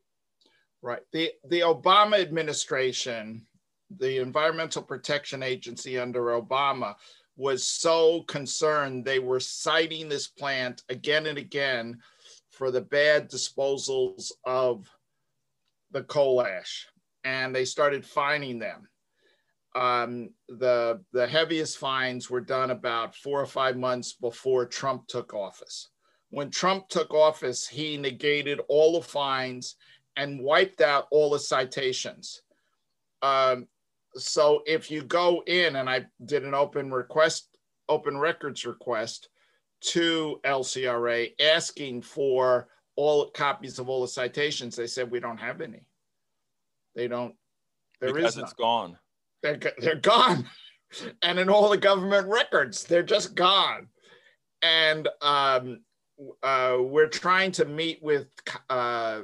Right. 0.82 1.02
The 1.12 1.32
the 1.50 1.60
Obama 1.62 2.22
administration, 2.22 3.46
the 3.98 4.22
Environmental 4.22 4.82
Protection 4.82 5.44
Agency 5.44 6.00
under 6.00 6.42
Obama, 6.42 6.96
was 7.36 7.68
so 7.68 8.24
concerned 8.24 9.04
they 9.04 9.20
were 9.20 9.42
citing 9.42 10.08
this 10.08 10.28
plant 10.28 10.84
again 10.88 11.26
and 11.26 11.38
again 11.38 12.00
for 12.50 12.72
the 12.72 12.82
bad 12.82 13.30
disposals 13.30 14.32
of 14.46 14.90
the 15.92 16.04
coal 16.04 16.42
ash, 16.42 16.88
and 17.24 17.54
they 17.54 17.66
started 17.66 18.06
fining 18.06 18.60
them. 18.60 18.88
Um, 19.76 20.32
the 20.48 21.02
the 21.14 21.28
heaviest 21.28 21.78
fines 21.78 22.30
were 22.30 22.42
done 22.42 22.72
about 22.72 23.16
four 23.16 23.40
or 23.40 23.46
five 23.46 23.78
months 23.78 24.14
before 24.14 24.66
Trump 24.66 25.08
took 25.08 25.34
office. 25.34 25.90
When 26.32 26.50
Trump 26.50 26.90
took 26.90 27.14
office, 27.14 27.68
he 27.68 27.98
negated 27.98 28.62
all 28.68 29.00
the 29.00 29.08
fines 29.08 29.76
and 30.16 30.44
wiped 30.44 30.82
out 30.82 31.08
all 31.12 31.30
the 31.30 31.40
citations. 31.40 32.42
Um, 33.22 33.68
so 34.16 34.62
if 34.66 34.90
you 34.90 35.02
go 35.04 35.44
in, 35.46 35.76
and 35.76 35.90
I 35.90 36.06
did 36.26 36.44
an 36.44 36.54
open 36.54 36.92
request, 36.92 37.50
open 37.88 38.18
records 38.18 38.66
request 38.66 39.30
to 39.82 40.40
LCRA 40.44 41.32
asking 41.40 42.02
for 42.02 42.68
all 42.96 43.30
copies 43.30 43.80
of 43.80 43.88
all 43.88 44.02
the 44.02 44.08
citations, 44.08 44.76
they 44.76 44.88
said 44.88 45.10
we 45.10 45.20
don't 45.20 45.40
have 45.40 45.62
any. 45.62 45.86
They 46.96 47.08
don't. 47.08 47.34
There 48.02 48.14
because 48.14 48.36
is 48.36 48.44
it's 48.44 48.56
none. 48.60 48.66
gone. 48.66 48.98
They're, 49.42 49.60
they're 49.78 49.96
gone. 49.96 50.48
And 51.22 51.38
in 51.38 51.50
all 51.50 51.70
the 51.70 51.78
government 51.78 52.28
records, 52.30 52.84
they're 52.84 53.04
just 53.04 53.36
gone. 53.36 53.90
And 54.64 55.08
um, 55.22 55.82
uh, 56.42 56.78
we're 56.80 57.10
trying 57.10 57.52
to 57.52 57.66
meet 57.66 58.02
with, 58.02 58.26
uh, 58.72 59.20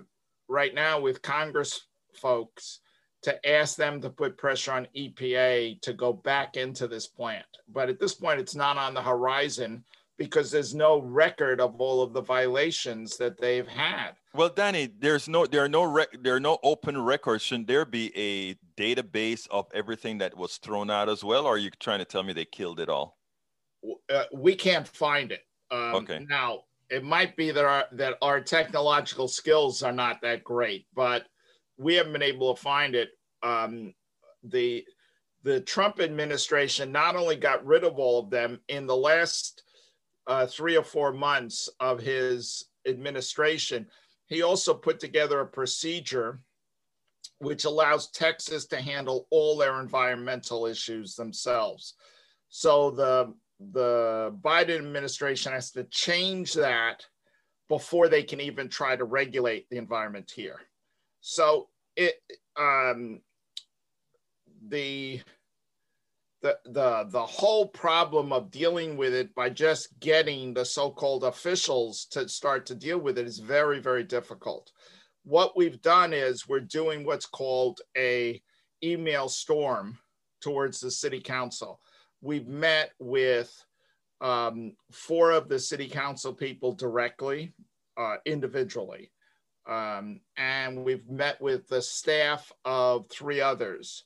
right 0.47 0.75
now, 0.75 0.99
with 0.99 1.23
Congress 1.23 1.87
folks 2.13 2.81
to 3.23 3.49
ask 3.49 3.75
them 3.75 3.99
to 4.01 4.11
put 4.11 4.37
pressure 4.37 4.73
on 4.73 4.87
EPA 4.95 5.81
to 5.81 5.93
go 5.93 6.13
back 6.13 6.55
into 6.55 6.87
this 6.87 7.07
plant. 7.07 7.45
But 7.67 7.89
at 7.89 7.99
this 7.99 8.13
point, 8.13 8.39
it's 8.39 8.53
not 8.53 8.77
on 8.77 8.93
the 8.93 9.01
horizon 9.01 9.83
because 10.17 10.51
there's 10.51 10.73
no 10.73 10.99
record 10.99 11.59
of 11.59 11.75
all 11.79 12.01
of 12.01 12.13
the 12.13 12.21
violations 12.21 13.17
that 13.17 13.39
they've 13.39 13.67
had. 13.67 14.11
Well, 14.33 14.49
Danny, 14.49 14.89
there's 14.99 15.27
no 15.27 15.45
there 15.45 15.63
are 15.63 15.69
no 15.69 15.83
rec- 15.83 16.21
there 16.21 16.35
are 16.35 16.39
no 16.39 16.57
open 16.63 17.01
records. 17.01 17.43
Shouldn't 17.43 17.67
there 17.67 17.85
be 17.85 18.11
a 18.15 18.55
database 18.79 19.47
of 19.51 19.67
everything 19.73 20.17
that 20.19 20.35
was 20.35 20.57
thrown 20.57 20.89
out 20.89 21.09
as 21.09 21.23
well? 21.23 21.45
Or 21.45 21.55
are 21.55 21.57
you 21.57 21.71
trying 21.79 21.99
to 21.99 22.05
tell 22.05 22.23
me 22.23 22.33
they 22.33 22.45
killed 22.45 22.79
it 22.79 22.89
all? 22.89 23.17
uh, 24.09 24.23
we 24.33 24.55
can't 24.55 24.87
find 24.87 25.31
it. 25.31 25.41
Um, 25.69 25.95
Okay. 25.95 26.25
Now, 26.27 26.61
it 26.89 27.03
might 27.03 27.35
be 27.35 27.51
that 27.51 27.65
our 27.65 27.85
that 27.93 28.17
our 28.21 28.41
technological 28.41 29.27
skills 29.27 29.83
are 29.83 29.91
not 29.91 30.21
that 30.21 30.43
great, 30.43 30.85
but 30.93 31.27
we 31.77 31.95
haven't 31.95 32.13
been 32.13 32.21
able 32.21 32.55
to 32.55 32.61
find 32.61 32.95
it. 32.95 33.09
Um, 33.43 33.93
the 34.43 34.85
the 35.43 35.61
Trump 35.61 35.99
administration 35.99 36.91
not 36.91 37.15
only 37.15 37.35
got 37.35 37.65
rid 37.65 37.83
of 37.83 37.99
all 37.99 38.19
of 38.19 38.29
them 38.31 38.59
in 38.67 38.87
the 38.87 38.95
last 38.95 39.61
uh, 40.27 40.45
three 40.47 40.75
or 40.75 40.83
four 40.83 41.13
months 41.13 41.69
of 41.79 41.99
his 41.99 42.65
administration, 42.87 43.87
he 44.27 44.41
also 44.41 44.73
put 44.73 44.99
together 44.99 45.39
a 45.39 45.47
procedure 45.47 46.39
which 47.39 47.65
allows 47.65 48.11
Texas 48.11 48.65
to 48.65 48.81
handle 48.81 49.27
all 49.29 49.57
their 49.57 49.79
environmental 49.79 50.65
issues 50.65 51.15
themselves. 51.15 51.95
So 52.49 52.91
the 52.91 53.33
the 53.71 54.35
Biden 54.41 54.77
administration 54.77 55.53
has 55.53 55.71
to 55.71 55.85
change 55.85 56.53
that 56.53 57.05
before 57.69 58.09
they 58.09 58.23
can 58.23 58.41
even 58.41 58.67
try 58.67 58.95
to 58.95 59.05
regulate 59.05 59.69
the 59.69 59.77
environment 59.77 60.31
here. 60.33 60.59
So 61.21 61.69
it 61.95 62.15
um, 62.57 63.21
the 64.67 65.21
the 66.45 66.59
the 66.65 67.07
the 67.09 67.25
whole 67.25 67.67
problem 67.67 68.31
of 68.31 68.51
dealing 68.51 68.97
with 68.97 69.15
it 69.15 69.33
by 69.33 69.49
just 69.49 69.99
getting 69.99 70.53
the 70.53 70.63
so-called 70.63 71.23
officials 71.23 72.05
to 72.11 72.29
start 72.29 72.67
to 72.67 72.75
deal 72.75 72.99
with 72.99 73.17
it 73.17 73.25
is 73.25 73.39
very 73.39 73.79
very 73.79 74.03
difficult. 74.03 74.71
What 75.23 75.57
we've 75.57 75.81
done 75.81 76.13
is 76.13 76.47
we're 76.47 76.59
doing 76.59 77.03
what's 77.03 77.25
called 77.25 77.81
a 77.97 78.39
email 78.83 79.27
storm 79.27 79.97
towards 80.39 80.79
the 80.79 80.91
city 80.91 81.19
council. 81.19 81.79
We've 82.21 82.47
met 82.47 82.91
with 82.99 83.51
um, 84.21 84.73
four 84.91 85.31
of 85.31 85.49
the 85.49 85.57
city 85.57 85.89
council 85.89 86.31
people 86.31 86.73
directly, 86.73 87.55
uh, 87.97 88.17
individually. 88.25 89.11
Um, 89.67 90.19
and 90.37 90.85
we've 90.85 91.09
met 91.09 91.41
with 91.41 91.67
the 91.67 91.81
staff 91.81 92.51
of 92.65 93.07
three 93.09 93.41
others 93.41 94.03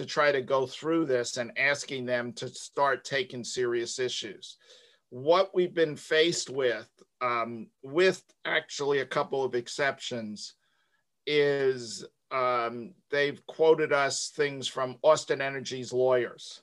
to 0.00 0.06
try 0.06 0.32
to 0.32 0.40
go 0.40 0.66
through 0.66 1.04
this 1.04 1.36
and 1.36 1.52
asking 1.58 2.06
them 2.06 2.32
to 2.32 2.48
start 2.48 3.04
taking 3.04 3.44
serious 3.44 3.98
issues. 3.98 4.56
What 5.10 5.54
we've 5.54 5.74
been 5.74 5.94
faced 5.94 6.48
with, 6.48 6.88
um, 7.20 7.66
with 7.82 8.22
actually 8.46 9.00
a 9.00 9.06
couple 9.06 9.44
of 9.44 9.54
exceptions, 9.54 10.54
is 11.26 12.02
um, 12.30 12.94
they've 13.10 13.46
quoted 13.46 13.92
us 13.92 14.32
things 14.34 14.66
from 14.66 14.96
Austin 15.02 15.42
Energy's 15.42 15.92
lawyers 15.92 16.62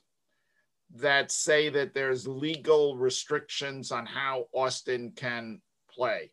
that 0.96 1.30
say 1.30 1.68
that 1.68 1.94
there's 1.94 2.26
legal 2.26 2.96
restrictions 2.96 3.92
on 3.92 4.04
how 4.04 4.46
Austin 4.52 5.12
can 5.14 5.60
play. 5.88 6.32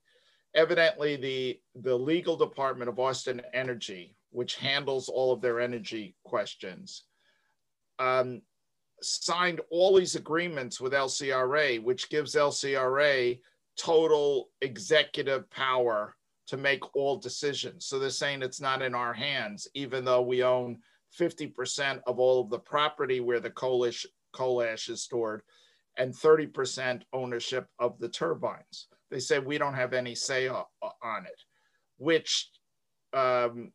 Evidently, 0.55 1.17
the, 1.17 1.59
the 1.75 1.95
legal 1.95 2.35
department 2.35 2.89
of 2.89 2.97
Austin 2.97 3.43
Energy 3.53 4.14
which 4.35 4.55
handles 4.55 5.07
all 5.07 5.31
of 5.31 5.41
their 5.41 5.61
energy 5.61 6.15
questions, 6.25 7.03
um, 7.99 8.41
signed 9.01 9.61
all 9.71 9.95
these 9.95 10.15
agreements 10.15 10.81
with 10.81 10.93
LCRA, 10.93 11.81
which 11.81 12.09
gives 12.09 12.35
LCRA 12.35 13.39
total 13.77 14.49
executive 14.61 15.49
power 15.49 16.15
to 16.47 16.57
make 16.57 16.95
all 16.95 17.15
decisions. 17.17 17.85
So 17.85 17.97
they're 17.97 18.09
saying 18.09 18.43
it's 18.43 18.61
not 18.61 18.81
in 18.81 18.93
our 18.93 19.13
hands, 19.13 19.67
even 19.73 20.03
though 20.03 20.21
we 20.21 20.43
own 20.43 20.79
50% 21.17 22.01
of 22.05 22.19
all 22.19 22.41
of 22.41 22.49
the 22.49 22.59
property 22.59 23.21
where 23.21 23.39
the 23.39 23.49
coal 23.49 23.85
ash, 23.85 24.05
coal 24.33 24.61
ash 24.61 24.89
is 24.89 25.01
stored 25.01 25.41
and 25.97 26.13
30% 26.13 27.03
ownership 27.13 27.67
of 27.79 27.97
the 27.99 28.09
turbines. 28.09 28.87
They 29.09 29.19
say 29.19 29.39
we 29.39 29.57
don't 29.57 29.75
have 29.75 29.93
any 29.93 30.13
say 30.13 30.49
on 30.49 31.25
it, 31.25 31.41
which 31.97 32.49
um, 33.13 33.71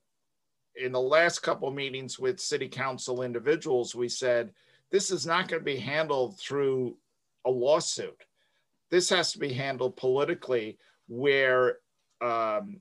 in 0.81 0.93
the 0.93 1.01
last 1.01 1.41
couple 1.41 1.71
meetings 1.71 2.19
with 2.19 2.41
city 2.41 2.69
council 2.69 3.23
individuals, 3.23 3.95
we 3.95 4.09
said 4.09 4.51
this 4.91 5.11
is 5.11 5.27
not 5.27 5.49
going 5.49 5.61
to 5.61 5.65
be 5.65 5.79
handled 5.79 6.39
through 6.39 6.97
a 7.47 7.51
lawsuit. 7.51 8.25
This 8.91 9.09
has 9.11 9.33
to 9.33 9.39
be 9.39 9.53
handled 9.53 9.97
politically, 9.97 10.79
where 11.07 11.79
um, 12.21 12.81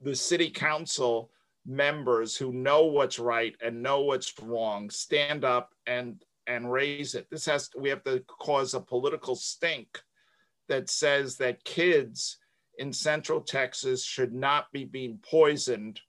the 0.00 0.14
city 0.14 0.50
council 0.50 1.30
members 1.66 2.36
who 2.36 2.52
know 2.52 2.84
what's 2.84 3.18
right 3.18 3.54
and 3.62 3.82
know 3.82 4.02
what's 4.02 4.38
wrong 4.40 4.90
stand 4.90 5.44
up 5.44 5.70
and 5.86 6.22
and 6.46 6.70
raise 6.70 7.14
it. 7.14 7.26
This 7.30 7.46
has 7.46 7.70
we 7.78 7.88
have 7.88 8.04
to 8.04 8.22
cause 8.28 8.74
a 8.74 8.80
political 8.80 9.34
stink 9.34 9.88
that 10.68 10.90
says 10.90 11.36
that 11.38 11.64
kids 11.64 12.38
in 12.78 12.92
Central 12.92 13.40
Texas 13.40 14.04
should 14.04 14.34
not 14.34 14.70
be 14.72 14.84
being 14.84 15.18
poisoned 15.22 16.00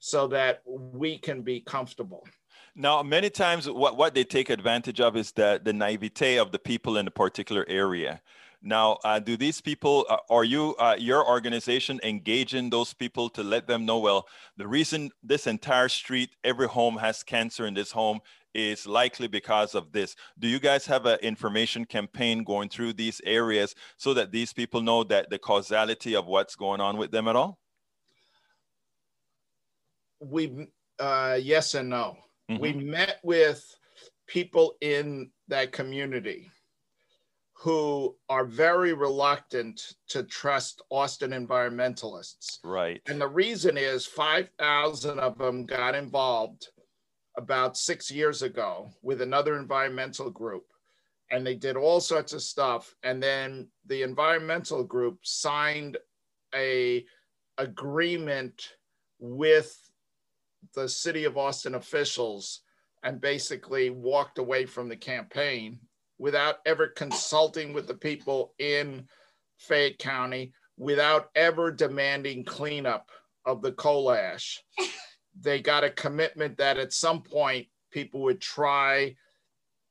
so 0.00 0.26
that 0.26 0.62
we 0.66 1.18
can 1.18 1.42
be 1.42 1.60
comfortable. 1.60 2.26
Now, 2.74 3.02
many 3.02 3.30
times 3.30 3.68
what, 3.68 3.96
what 3.96 4.14
they 4.14 4.24
take 4.24 4.50
advantage 4.50 5.00
of 5.00 5.16
is 5.16 5.32
the, 5.32 5.60
the 5.62 5.72
naivete 5.72 6.38
of 6.38 6.50
the 6.50 6.58
people 6.58 6.96
in 6.96 7.06
a 7.06 7.10
particular 7.10 7.64
area. 7.68 8.20
Now, 8.62 8.98
uh, 9.04 9.18
do 9.18 9.36
these 9.36 9.60
people, 9.60 10.06
uh, 10.08 10.18
are 10.28 10.44
you, 10.44 10.74
uh, 10.78 10.96
your 10.98 11.26
organization 11.26 12.00
engaging 12.02 12.70
those 12.70 12.92
people 12.92 13.30
to 13.30 13.42
let 13.42 13.66
them 13.66 13.86
know, 13.86 13.98
well, 13.98 14.28
the 14.56 14.66
reason 14.66 15.10
this 15.22 15.46
entire 15.46 15.88
street, 15.88 16.36
every 16.44 16.68
home 16.68 16.96
has 16.98 17.22
cancer 17.22 17.66
in 17.66 17.74
this 17.74 17.90
home 17.90 18.20
is 18.52 18.86
likely 18.86 19.28
because 19.28 19.74
of 19.74 19.92
this. 19.92 20.14
Do 20.38 20.48
you 20.48 20.58
guys 20.58 20.84
have 20.86 21.06
an 21.06 21.18
information 21.20 21.84
campaign 21.84 22.44
going 22.44 22.68
through 22.68 22.94
these 22.94 23.20
areas 23.24 23.74
so 23.96 24.12
that 24.14 24.32
these 24.32 24.52
people 24.52 24.82
know 24.82 25.04
that 25.04 25.30
the 25.30 25.38
causality 25.38 26.14
of 26.14 26.26
what's 26.26 26.56
going 26.56 26.80
on 26.80 26.98
with 26.98 27.12
them 27.12 27.28
at 27.28 27.36
all? 27.36 27.59
We, 30.20 30.68
uh, 30.98 31.38
yes 31.40 31.74
and 31.74 31.88
no. 31.88 32.18
Mm-hmm. 32.50 32.60
We 32.60 32.72
met 32.72 33.18
with 33.22 33.64
people 34.26 34.76
in 34.80 35.30
that 35.48 35.72
community 35.72 36.50
who 37.60 38.16
are 38.30 38.46
very 38.46 38.94
reluctant 38.94 39.94
to 40.08 40.22
trust 40.22 40.80
Austin 40.88 41.32
environmentalists. 41.32 42.58
Right. 42.64 43.02
And 43.06 43.20
the 43.20 43.28
reason 43.28 43.76
is 43.76 44.06
5,000 44.06 45.18
of 45.18 45.36
them 45.36 45.66
got 45.66 45.94
involved 45.94 46.68
about 47.36 47.76
six 47.76 48.10
years 48.10 48.42
ago 48.42 48.90
with 49.02 49.20
another 49.20 49.58
environmental 49.58 50.30
group. 50.30 50.64
And 51.30 51.46
they 51.46 51.54
did 51.54 51.76
all 51.76 52.00
sorts 52.00 52.32
of 52.32 52.42
stuff. 52.42 52.94
And 53.02 53.22
then 53.22 53.68
the 53.86 54.02
environmental 54.02 54.82
group 54.82 55.18
signed 55.22 55.98
a 56.54 57.04
agreement 57.58 58.70
with 59.18 59.76
the 60.74 60.88
city 60.88 61.24
of 61.24 61.36
Austin 61.36 61.74
officials 61.74 62.60
and 63.02 63.20
basically 63.20 63.90
walked 63.90 64.38
away 64.38 64.66
from 64.66 64.88
the 64.88 64.96
campaign 64.96 65.78
without 66.18 66.56
ever 66.66 66.86
consulting 66.88 67.72
with 67.72 67.86
the 67.86 67.94
people 67.94 68.54
in 68.58 69.06
Fayette 69.58 69.98
County, 69.98 70.52
without 70.76 71.30
ever 71.34 71.70
demanding 71.70 72.44
cleanup 72.44 73.10
of 73.44 73.62
the 73.62 73.72
coal 73.72 74.12
ash. 74.12 74.62
They 75.42 75.60
got 75.60 75.84
a 75.84 75.90
commitment 75.90 76.58
that 76.58 76.76
at 76.76 76.92
some 76.92 77.22
point 77.22 77.68
people 77.92 78.20
would 78.22 78.40
try 78.40 79.14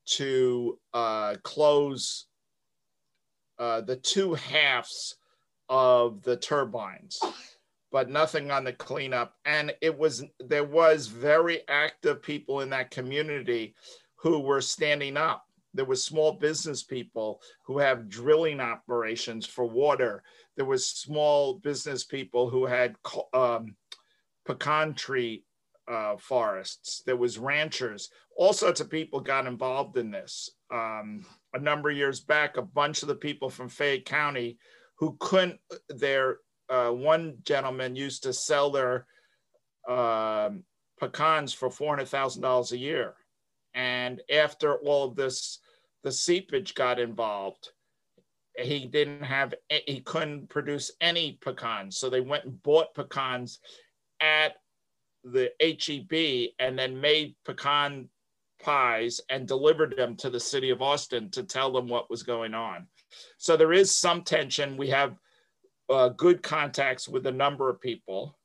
to 0.06 0.78
uh, 0.94 1.36
close 1.44 2.26
uh, 3.58 3.82
the 3.82 3.96
two 3.96 4.34
halves 4.34 5.16
of 5.70 6.22
the 6.24 6.36
turbines, 6.36 7.20
but 7.92 8.10
nothing 8.10 8.52
on 8.52 8.64
the 8.64 8.74
cleanup. 8.74 9.36
And 9.46 9.74
it 9.82 9.98
was 9.98 10.24
there 10.40 10.66
was 10.66 11.08
very 11.08 11.68
active 11.68 12.22
people 12.22 12.62
in 12.62 12.70
that 12.72 12.92
community 12.92 13.76
who 14.16 14.40
were 14.40 14.62
standing 14.62 15.18
up 15.18 15.46
there 15.74 15.86
was 15.86 16.04
small 16.04 16.34
business 16.34 16.84
people 16.84 17.42
who 17.64 17.78
have 17.78 18.10
drilling 18.10 18.60
operations 18.60 19.46
for 19.46 19.66
water. 19.66 20.24
There 20.56 20.66
was 20.66 20.86
small 20.86 21.56
business 21.56 22.04
people 22.04 22.50
who 22.50 22.66
had 22.66 22.96
um, 23.34 23.76
pecan 24.46 24.94
tree 24.94 25.44
uh, 25.88 26.18
forests. 26.18 27.04
There 27.06 27.18
was 27.18 27.38
ranchers. 27.38 28.10
All 28.36 28.54
sorts 28.54 28.82
of 28.82 28.90
people 28.90 29.20
got 29.20 29.48
involved 29.48 29.98
in 29.98 30.12
this. 30.12 30.50
Um, 30.72 31.26
a 31.54 31.60
number 31.60 31.90
of 31.90 31.98
years 31.98 32.20
back, 32.20 32.58
a 32.58 32.62
bunch 32.62 33.02
of 33.02 33.08
the 33.08 33.16
people 33.16 33.50
from 33.50 33.70
Fayette 33.70 34.06
County 34.06 34.58
who 34.96 35.16
couldn't, 35.20 35.60
their 35.88 36.40
uh, 36.70 36.90
one 36.92 37.38
gentleman 37.44 37.96
used 37.96 38.24
to 38.24 38.34
sell 38.34 38.72
their 38.72 39.06
uh, 39.88 40.50
pecans 41.00 41.54
for 41.54 41.70
$400,000 41.70 42.72
a 42.72 42.78
year 42.78 43.16
and 43.74 44.22
after 44.32 44.76
all 44.76 45.08
of 45.08 45.16
this, 45.16 45.60
the 46.04 46.12
seepage 46.12 46.74
got 46.74 47.00
involved. 47.00 47.72
He 48.58 48.86
didn't 48.86 49.24
have, 49.24 49.54
he 49.70 50.02
couldn't 50.02 50.50
produce 50.50 50.92
any 51.00 51.40
pecans. 51.44 51.98
So 51.98 52.10
they 52.10 52.22
went 52.22 52.46
and 52.46 52.62
bought 52.64 52.94
pecans 52.94 53.60
at 54.20 54.56
the 55.24 55.52
HEB 55.62 56.54
and 56.60 56.78
then 56.78 57.00
made 57.00 57.36
pecan 57.46 58.10
pies 58.62 59.22
and 59.30 59.48
delivered 59.48 59.96
them 59.96 60.16
to 60.18 60.30
the 60.30 60.40
city 60.40 60.72
of 60.72 60.82
Austin 60.82 61.30
to 61.32 61.44
tell 61.44 61.72
them 61.72 61.88
what 61.88 62.10
was 62.10 62.24
going 62.24 62.54
on. 62.54 62.88
So 63.38 63.56
there 63.56 63.74
is 63.74 63.94
some 63.94 64.24
tension. 64.24 64.78
We 64.78 64.90
have 64.90 65.16
uh, 65.90 66.10
good 66.10 66.44
contacts 66.44 67.08
with 67.08 67.26
a 67.28 67.32
number 67.32 67.70
of 67.70 67.82
people 67.82 68.38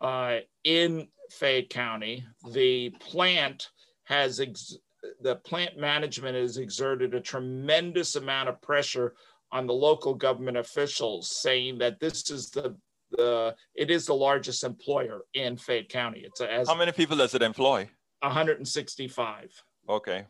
uh, 0.00 0.38
in 0.64 1.08
Fayette 1.30 1.70
County. 1.70 2.24
The 2.52 2.90
plant 3.00 3.70
has 4.04 4.40
ex- 4.40 4.76
the 5.20 5.36
plant 5.36 5.78
management 5.78 6.36
has 6.36 6.56
exerted 6.56 7.14
a 7.14 7.20
tremendous 7.20 8.16
amount 8.16 8.48
of 8.48 8.60
pressure 8.60 9.14
on 9.52 9.66
the 9.66 9.72
local 9.72 10.14
government 10.14 10.56
officials, 10.56 11.40
saying 11.40 11.78
that 11.78 12.00
this 12.00 12.30
is 12.30 12.50
the 12.50 12.76
the 13.12 13.54
it 13.74 13.90
is 13.90 14.06
the 14.06 14.14
largest 14.14 14.64
employer 14.64 15.20
in 15.34 15.56
Fayette 15.56 15.88
County. 15.88 16.22
It's 16.24 16.40
a, 16.40 16.52
as 16.52 16.68
how 16.68 16.74
many 16.74 16.92
people 16.92 17.16
does 17.16 17.34
it 17.34 17.42
employ? 17.42 17.88
165. 18.20 19.62
Okay. 19.88 20.24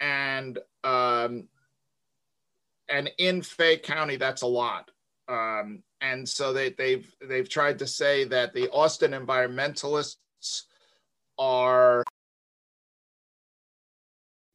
And 0.00 0.58
um, 0.82 1.48
and 2.88 3.10
in 3.18 3.42
Fayette 3.42 3.84
County, 3.84 4.16
that's 4.16 4.42
a 4.42 4.46
lot. 4.46 4.90
Um, 5.28 5.82
and 6.00 6.28
so 6.28 6.52
they, 6.52 6.70
they've 6.70 7.10
they've 7.26 7.48
tried 7.48 7.78
to 7.78 7.86
say 7.86 8.24
that 8.24 8.52
the 8.52 8.68
Austin 8.70 9.12
environmentalists 9.12 10.16
are 11.38 12.04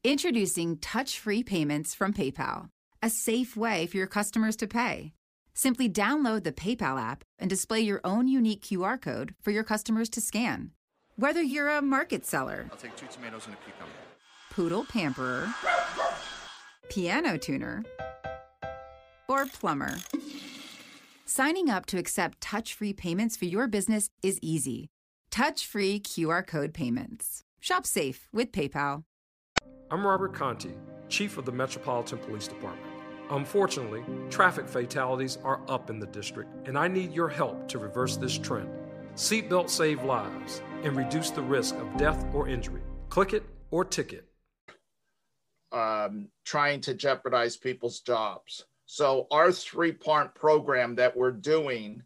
Introducing 0.02 0.78
touch 0.78 1.18
free 1.18 1.42
payments 1.42 1.94
from 1.94 2.14
PayPal, 2.14 2.70
a 3.02 3.10
safe 3.10 3.54
way 3.54 3.86
for 3.86 3.98
your 3.98 4.06
customers 4.06 4.56
to 4.56 4.66
pay. 4.66 5.12
Simply 5.52 5.90
download 5.90 6.42
the 6.42 6.52
PayPal 6.52 6.98
app 6.98 7.22
and 7.38 7.50
display 7.50 7.80
your 7.80 8.00
own 8.02 8.26
unique 8.26 8.62
QR 8.62 8.98
code 8.98 9.34
for 9.42 9.50
your 9.50 9.62
customers 9.62 10.08
to 10.10 10.22
scan. 10.22 10.70
Whether 11.16 11.42
you're 11.42 11.68
a 11.68 11.82
market 11.82 12.24
seller, 12.24 12.66
I'll 12.72 12.78
take 12.78 12.96
two 12.96 13.08
tomatoes 13.08 13.44
and 13.44 13.54
a 13.54 13.58
cucumber, 13.58 13.92
poodle 14.50 14.86
pamperer, 14.86 15.52
piano 16.88 17.36
tuner, 17.36 17.84
or 19.28 19.44
plumber. 19.44 19.98
Signing 21.32 21.70
up 21.70 21.86
to 21.86 21.96
accept 21.96 22.40
touch 22.40 22.74
free 22.74 22.92
payments 22.92 23.36
for 23.36 23.44
your 23.44 23.68
business 23.68 24.10
is 24.20 24.40
easy. 24.42 24.88
Touch 25.30 25.64
free 25.64 26.00
QR 26.00 26.44
code 26.44 26.74
payments. 26.74 27.44
Shop 27.60 27.86
safe 27.86 28.26
with 28.32 28.50
PayPal. 28.50 29.04
I'm 29.92 30.04
Robert 30.04 30.34
Contee, 30.34 30.74
Chief 31.08 31.38
of 31.38 31.44
the 31.44 31.52
Metropolitan 31.52 32.18
Police 32.18 32.48
Department. 32.48 32.92
Unfortunately, 33.30 34.02
traffic 34.28 34.66
fatalities 34.66 35.38
are 35.44 35.60
up 35.68 35.88
in 35.88 36.00
the 36.00 36.06
district, 36.08 36.50
and 36.66 36.76
I 36.76 36.88
need 36.88 37.12
your 37.12 37.28
help 37.28 37.68
to 37.68 37.78
reverse 37.78 38.16
this 38.16 38.36
trend. 38.36 38.68
Seatbelts 39.14 39.70
save 39.70 40.02
lives 40.02 40.62
and 40.82 40.96
reduce 40.96 41.30
the 41.30 41.42
risk 41.42 41.76
of 41.76 41.96
death 41.96 42.26
or 42.34 42.48
injury. 42.48 42.82
Click 43.08 43.34
it 43.34 43.44
or 43.70 43.84
ticket. 43.84 44.28
Um, 45.70 46.30
trying 46.44 46.80
to 46.80 46.94
jeopardize 46.94 47.56
people's 47.56 48.00
jobs. 48.00 48.64
So, 48.92 49.28
our 49.30 49.52
three 49.52 49.92
part 49.92 50.34
program 50.34 50.96
that 50.96 51.16
we're 51.16 51.30
doing 51.30 52.02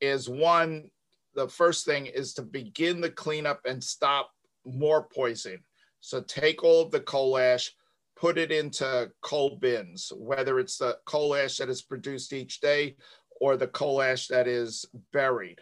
is 0.00 0.28
one, 0.28 0.88
the 1.34 1.48
first 1.48 1.84
thing 1.84 2.06
is 2.06 2.32
to 2.34 2.42
begin 2.42 3.00
the 3.00 3.10
cleanup 3.10 3.62
and 3.64 3.82
stop 3.82 4.30
more 4.64 5.08
poisoning. 5.12 5.64
So 5.98 6.20
take 6.20 6.62
all 6.62 6.82
of 6.82 6.92
the 6.92 7.00
coal 7.00 7.38
ash, 7.38 7.72
put 8.14 8.38
it 8.38 8.52
into 8.52 9.10
coal 9.20 9.58
bins, 9.60 10.12
whether 10.16 10.60
it's 10.60 10.78
the 10.78 10.98
coal 11.06 11.34
ash 11.34 11.56
that 11.56 11.68
is 11.68 11.82
produced 11.82 12.32
each 12.32 12.60
day 12.60 12.94
or 13.40 13.56
the 13.56 13.66
coal 13.66 14.00
ash 14.00 14.28
that 14.28 14.46
is 14.46 14.84
buried. 15.12 15.58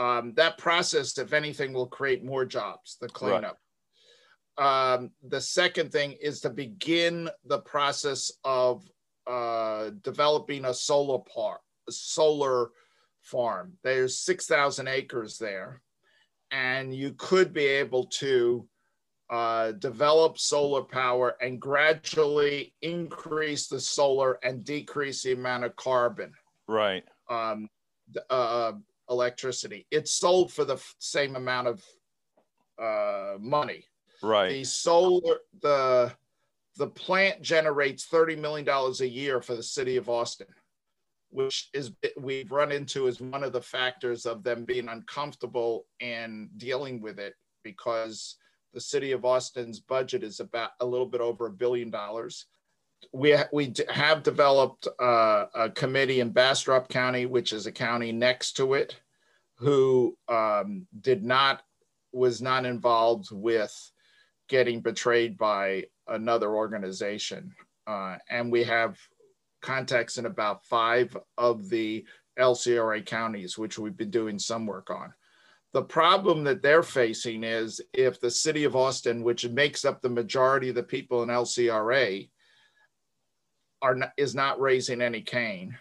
Um, 0.00 0.34
that 0.34 0.58
process, 0.58 1.16
if 1.18 1.32
anything, 1.32 1.72
will 1.72 1.86
create 1.86 2.24
more 2.24 2.44
jobs, 2.44 2.96
the 3.00 3.08
cleanup. 3.08 3.58
Right. 4.58 4.94
Um, 4.94 5.12
the 5.22 5.40
second 5.40 5.92
thing 5.92 6.16
is 6.20 6.40
to 6.40 6.50
begin 6.50 7.30
the 7.44 7.60
process 7.60 8.32
of 8.42 8.82
uh, 9.30 9.90
developing 10.02 10.64
a 10.64 10.74
solar 10.74 11.20
park, 11.20 11.60
a 11.88 11.92
solar 11.92 12.70
farm. 13.22 13.74
There's 13.84 14.18
6,000 14.18 14.88
acres 14.88 15.38
there, 15.38 15.82
and 16.50 16.92
you 16.92 17.12
could 17.16 17.52
be 17.52 17.64
able 17.64 18.06
to 18.06 18.66
uh, 19.30 19.72
develop 19.72 20.36
solar 20.36 20.82
power 20.82 21.36
and 21.40 21.60
gradually 21.60 22.74
increase 22.82 23.68
the 23.68 23.78
solar 23.78 24.40
and 24.42 24.64
decrease 24.64 25.22
the 25.22 25.32
amount 25.32 25.62
of 25.62 25.76
carbon. 25.76 26.32
Right. 26.66 27.04
Um, 27.28 27.68
uh, 28.28 28.72
electricity. 29.08 29.86
It's 29.92 30.10
sold 30.12 30.52
for 30.52 30.64
the 30.64 30.82
same 30.98 31.36
amount 31.36 31.68
of 31.68 31.84
uh, 32.82 33.36
money. 33.38 33.84
Right. 34.22 34.50
The 34.50 34.64
solar, 34.64 35.36
the 35.62 36.12
the 36.80 36.86
plant 36.86 37.42
generates 37.42 38.06
thirty 38.06 38.34
million 38.34 38.64
dollars 38.64 39.02
a 39.02 39.08
year 39.08 39.42
for 39.42 39.54
the 39.54 39.62
city 39.62 39.98
of 39.98 40.08
Austin, 40.08 40.46
which 41.28 41.68
is 41.74 41.92
we've 42.18 42.50
run 42.50 42.72
into 42.72 43.06
as 43.06 43.20
one 43.20 43.44
of 43.44 43.52
the 43.52 43.60
factors 43.60 44.24
of 44.24 44.42
them 44.42 44.64
being 44.64 44.88
uncomfortable 44.88 45.84
and 46.00 46.48
dealing 46.56 47.02
with 47.02 47.18
it 47.18 47.34
because 47.62 48.36
the 48.72 48.80
city 48.80 49.12
of 49.12 49.26
Austin's 49.26 49.78
budget 49.78 50.22
is 50.22 50.40
about 50.40 50.70
a 50.80 50.86
little 50.86 51.04
bit 51.04 51.20
over 51.20 51.46
a 51.46 51.52
billion 51.52 51.90
dollars. 51.90 52.46
We, 53.12 53.36
we 53.52 53.74
have 53.90 54.22
developed 54.22 54.88
uh, 54.98 55.46
a 55.54 55.68
committee 55.68 56.20
in 56.20 56.30
Bastrop 56.30 56.88
County, 56.88 57.26
which 57.26 57.52
is 57.52 57.66
a 57.66 57.72
county 57.72 58.10
next 58.10 58.52
to 58.54 58.72
it, 58.74 58.98
who 59.58 60.16
um, 60.28 60.86
did 61.02 61.24
not 61.24 61.62
was 62.12 62.40
not 62.40 62.64
involved 62.64 63.28
with 63.30 63.74
getting 64.48 64.80
betrayed 64.80 65.36
by 65.36 65.84
another 66.10 66.54
organization. 66.54 67.54
Uh, 67.86 68.16
and 68.28 68.52
we 68.52 68.64
have 68.64 68.98
contacts 69.62 70.18
in 70.18 70.26
about 70.26 70.64
five 70.64 71.16
of 71.38 71.68
the 71.68 72.04
LCRA 72.38 73.04
counties, 73.04 73.58
which 73.58 73.78
we've 73.78 73.96
been 73.96 74.10
doing 74.10 74.38
some 74.38 74.66
work 74.66 74.90
on. 74.90 75.12
The 75.72 75.82
problem 75.82 76.44
that 76.44 76.62
they're 76.62 76.82
facing 76.82 77.44
is 77.44 77.80
if 77.92 78.20
the 78.20 78.30
city 78.30 78.64
of 78.64 78.74
Austin, 78.74 79.22
which 79.22 79.48
makes 79.48 79.84
up 79.84 80.00
the 80.00 80.08
majority 80.08 80.68
of 80.68 80.74
the 80.74 80.82
people 80.82 81.22
in 81.22 81.28
LCRA, 81.28 82.28
are 83.82 83.94
not, 83.94 84.12
is 84.16 84.34
not 84.34 84.60
raising 84.60 85.00
any 85.00 85.22
Cain, 85.22 85.76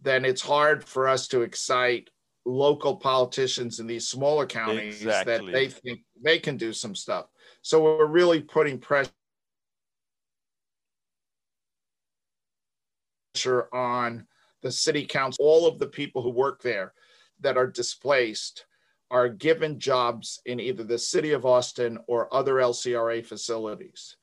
then 0.00 0.24
it's 0.24 0.42
hard 0.42 0.84
for 0.84 1.08
us 1.08 1.26
to 1.28 1.42
excite 1.42 2.10
local 2.44 2.96
politicians 2.96 3.80
in 3.80 3.86
these 3.86 4.08
smaller 4.08 4.46
counties 4.46 5.02
exactly. 5.02 5.46
that 5.46 5.52
they 5.52 5.68
think 5.68 6.00
they 6.22 6.38
can 6.38 6.56
do 6.56 6.72
some 6.72 6.94
stuff. 6.94 7.26
So 7.62 7.82
we're 7.82 8.06
really 8.06 8.40
putting 8.40 8.78
pressure 8.78 9.10
on 13.46 14.26
the 14.62 14.72
city 14.72 15.04
council. 15.04 15.44
All 15.44 15.66
of 15.66 15.78
the 15.78 15.86
people 15.86 16.22
who 16.22 16.30
work 16.30 16.62
there 16.62 16.92
that 17.40 17.56
are 17.56 17.66
displaced 17.66 18.66
are 19.10 19.28
given 19.28 19.78
jobs 19.78 20.40
in 20.46 20.60
either 20.60 20.84
the 20.84 20.98
city 20.98 21.32
of 21.32 21.46
Austin 21.46 21.98
or 22.06 22.32
other 22.34 22.54
LCRA 22.54 23.24
facilities. 23.24 24.16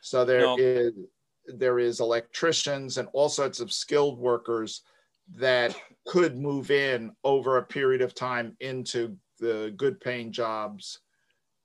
So 0.00 0.24
there 0.24 0.40
no. 0.40 0.56
is 0.58 0.92
there 1.46 1.78
is 1.78 2.00
electricians 2.00 2.98
and 2.98 3.08
all 3.12 3.28
sorts 3.28 3.58
of 3.60 3.72
skilled 3.72 4.18
workers 4.18 4.82
that 5.36 5.74
could 6.06 6.36
move 6.36 6.70
in 6.70 7.12
over 7.24 7.56
a 7.56 7.62
period 7.64 8.00
of 8.00 8.14
time 8.14 8.56
into 8.60 9.16
the 9.40 9.72
good 9.76 10.00
paying 10.00 10.30
jobs 10.30 11.00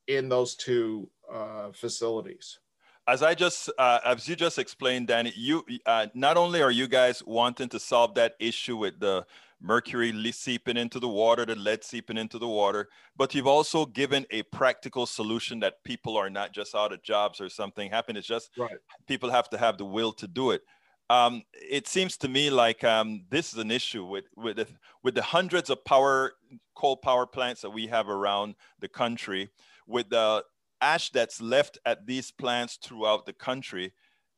in 0.08 0.30
those 0.30 0.56
two 0.56 1.10
uh, 1.32 1.72
facilities 1.74 2.60
as 3.08 3.24
I 3.24 3.34
just, 3.36 3.72
uh, 3.78 4.00
as 4.06 4.28
you 4.28 4.36
just 4.36 4.60
explained, 4.60 5.08
Danny, 5.08 5.32
you 5.36 5.64
uh, 5.86 6.08
not 6.14 6.36
only 6.36 6.62
are 6.62 6.72
you 6.72 6.88
guys 6.88 7.24
wanting 7.26 7.70
to 7.70 7.80
solve 7.80 8.16
that 8.16 8.36
issue 8.40 8.76
with 8.76 9.00
the 9.00 9.26
mercury 9.62 10.14
seeping 10.32 10.78
into 10.78 11.00
the 11.00 11.08
water, 11.08 11.46
the 11.46 11.56
lead 11.56 11.84
seeping 11.84 12.18
into 12.18 12.38
the 12.38 12.48
water, 12.48 12.90
but 13.16 13.34
you've 13.34 13.48
also 13.48 13.86
given 13.86 14.26
a 14.30 14.44
practical 14.44 15.06
solution 15.06 15.60
that 15.62 15.84
people 15.84 16.18
are 16.18 16.30
not 16.30 16.54
just 16.54 16.76
out 16.76 16.92
of 16.92 17.02
jobs 17.02 17.40
or 17.40 17.50
something 17.50 17.90
happen. 17.90 18.18
It's 18.18 18.28
just 18.28 18.52
right. 18.58 18.78
people 19.08 19.32
have 19.32 19.50
to 19.52 19.58
have 19.58 19.78
the 19.78 19.86
will 19.86 20.12
to 20.14 20.28
do 20.28 20.52
it. 20.52 20.62
Um, 21.10 21.44
it 21.54 21.88
seems 21.88 22.18
to 22.18 22.28
me 22.28 22.50
like 22.50 22.84
um, 22.84 23.24
this 23.30 23.54
is 23.54 23.60
an 23.60 23.72
issue 23.72 24.06
with 24.06 24.26
with 24.36 24.58
the, 24.58 24.68
with 25.04 25.16
the 25.16 25.22
hundreds 25.22 25.70
of 25.70 25.86
power 25.86 26.34
coal 26.76 26.98
power 26.98 27.26
plants 27.26 27.62
that 27.62 27.70
we 27.70 27.88
have 27.88 28.10
around 28.10 28.56
the 28.82 28.90
country, 28.90 29.50
with 29.88 30.10
the 30.10 30.44
ash 30.82 31.10
that's 31.12 31.42
left 31.42 31.78
at 31.86 32.06
these 32.06 32.32
plants 32.32 32.78
throughout 32.82 33.26
the 33.26 33.34
country, 33.34 33.94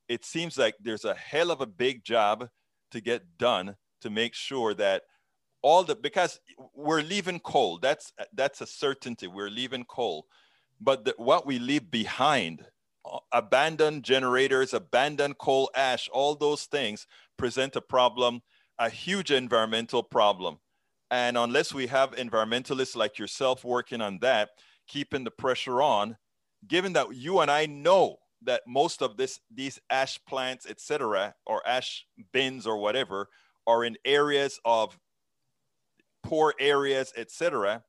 it 0.07 0.25
seems 0.25 0.57
like 0.57 0.75
there's 0.79 1.05
a 1.05 1.15
hell 1.15 1.51
of 1.51 1.61
a 1.61 1.67
big 1.67 2.03
job 2.03 2.49
to 2.91 3.01
get 3.01 3.37
done 3.37 3.75
to 4.01 4.09
make 4.09 4.33
sure 4.33 4.73
that 4.73 5.03
all 5.61 5.83
the 5.83 5.95
because 5.95 6.39
we're 6.73 7.01
leaving 7.01 7.39
coal. 7.39 7.77
That's 7.79 8.13
that's 8.33 8.61
a 8.61 8.67
certainty. 8.67 9.27
We're 9.27 9.49
leaving 9.49 9.85
coal. 9.85 10.25
But 10.81 11.05
the, 11.05 11.13
what 11.17 11.45
we 11.45 11.59
leave 11.59 11.91
behind 11.91 12.65
uh, 13.05 13.19
abandoned 13.33 14.03
generators 14.03 14.73
abandoned 14.73 15.37
coal 15.37 15.69
ash 15.75 16.09
all 16.13 16.35
those 16.35 16.63
things 16.65 17.05
present 17.37 17.75
a 17.75 17.81
problem 17.81 18.41
a 18.79 18.89
huge 18.89 19.29
environmental 19.29 20.01
problem. 20.01 20.57
And 21.11 21.37
unless 21.37 21.73
we 21.73 21.87
have 21.87 22.11
environmentalists 22.11 22.95
like 22.95 23.19
yourself 23.19 23.65
working 23.65 23.99
on 23.99 24.19
that 24.21 24.49
keeping 24.87 25.23
the 25.23 25.31
pressure 25.31 25.81
on 25.81 26.17
given 26.67 26.93
that 26.93 27.13
you 27.15 27.39
and 27.39 27.49
I 27.49 27.65
know 27.65 28.17
that 28.43 28.61
most 28.67 29.01
of 29.01 29.17
this 29.17 29.39
these 29.53 29.79
ash 29.89 30.19
plants, 30.25 30.65
etc., 30.65 31.35
or 31.45 31.65
ash 31.67 32.05
bins 32.31 32.65
or 32.65 32.77
whatever, 32.77 33.27
are 33.67 33.83
in 33.83 33.97
areas 34.05 34.59
of 34.65 34.97
poor 36.23 36.53
areas, 36.59 37.13
etc., 37.17 37.83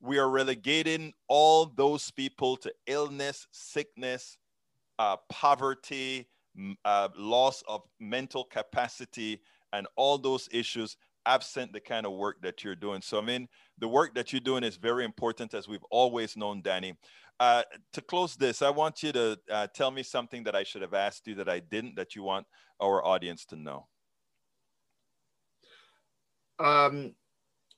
we 0.00 0.18
are 0.18 0.30
relegating 0.30 1.12
all 1.26 1.66
those 1.66 2.10
people 2.10 2.56
to 2.58 2.72
illness, 2.86 3.46
sickness, 3.50 4.38
uh, 4.98 5.16
poverty, 5.28 6.28
uh, 6.84 7.08
loss 7.16 7.62
of 7.66 7.82
mental 7.98 8.44
capacity, 8.44 9.40
and 9.72 9.86
all 9.96 10.18
those 10.18 10.48
issues 10.52 10.96
absent 11.26 11.72
the 11.72 11.80
kind 11.80 12.06
of 12.06 12.12
work 12.12 12.40
that 12.42 12.64
you're 12.64 12.74
doing. 12.74 13.02
So, 13.02 13.18
I 13.18 13.22
mean, 13.22 13.48
the 13.78 13.88
work 13.88 14.14
that 14.14 14.32
you're 14.32 14.40
doing 14.40 14.64
is 14.64 14.76
very 14.76 15.04
important, 15.04 15.52
as 15.52 15.68
we've 15.68 15.84
always 15.90 16.36
known, 16.36 16.62
Danny. 16.62 16.94
Uh, 17.40 17.62
to 17.92 18.00
close 18.00 18.34
this, 18.34 18.62
I 18.62 18.70
want 18.70 19.02
you 19.02 19.12
to 19.12 19.38
uh, 19.50 19.66
tell 19.72 19.90
me 19.90 20.02
something 20.02 20.42
that 20.44 20.56
I 20.56 20.64
should 20.64 20.82
have 20.82 20.94
asked 20.94 21.26
you 21.26 21.36
that 21.36 21.48
I 21.48 21.60
didn't, 21.60 21.94
that 21.96 22.16
you 22.16 22.22
want 22.24 22.46
our 22.80 23.04
audience 23.04 23.44
to 23.46 23.56
know. 23.56 23.86
Um, 26.58 27.14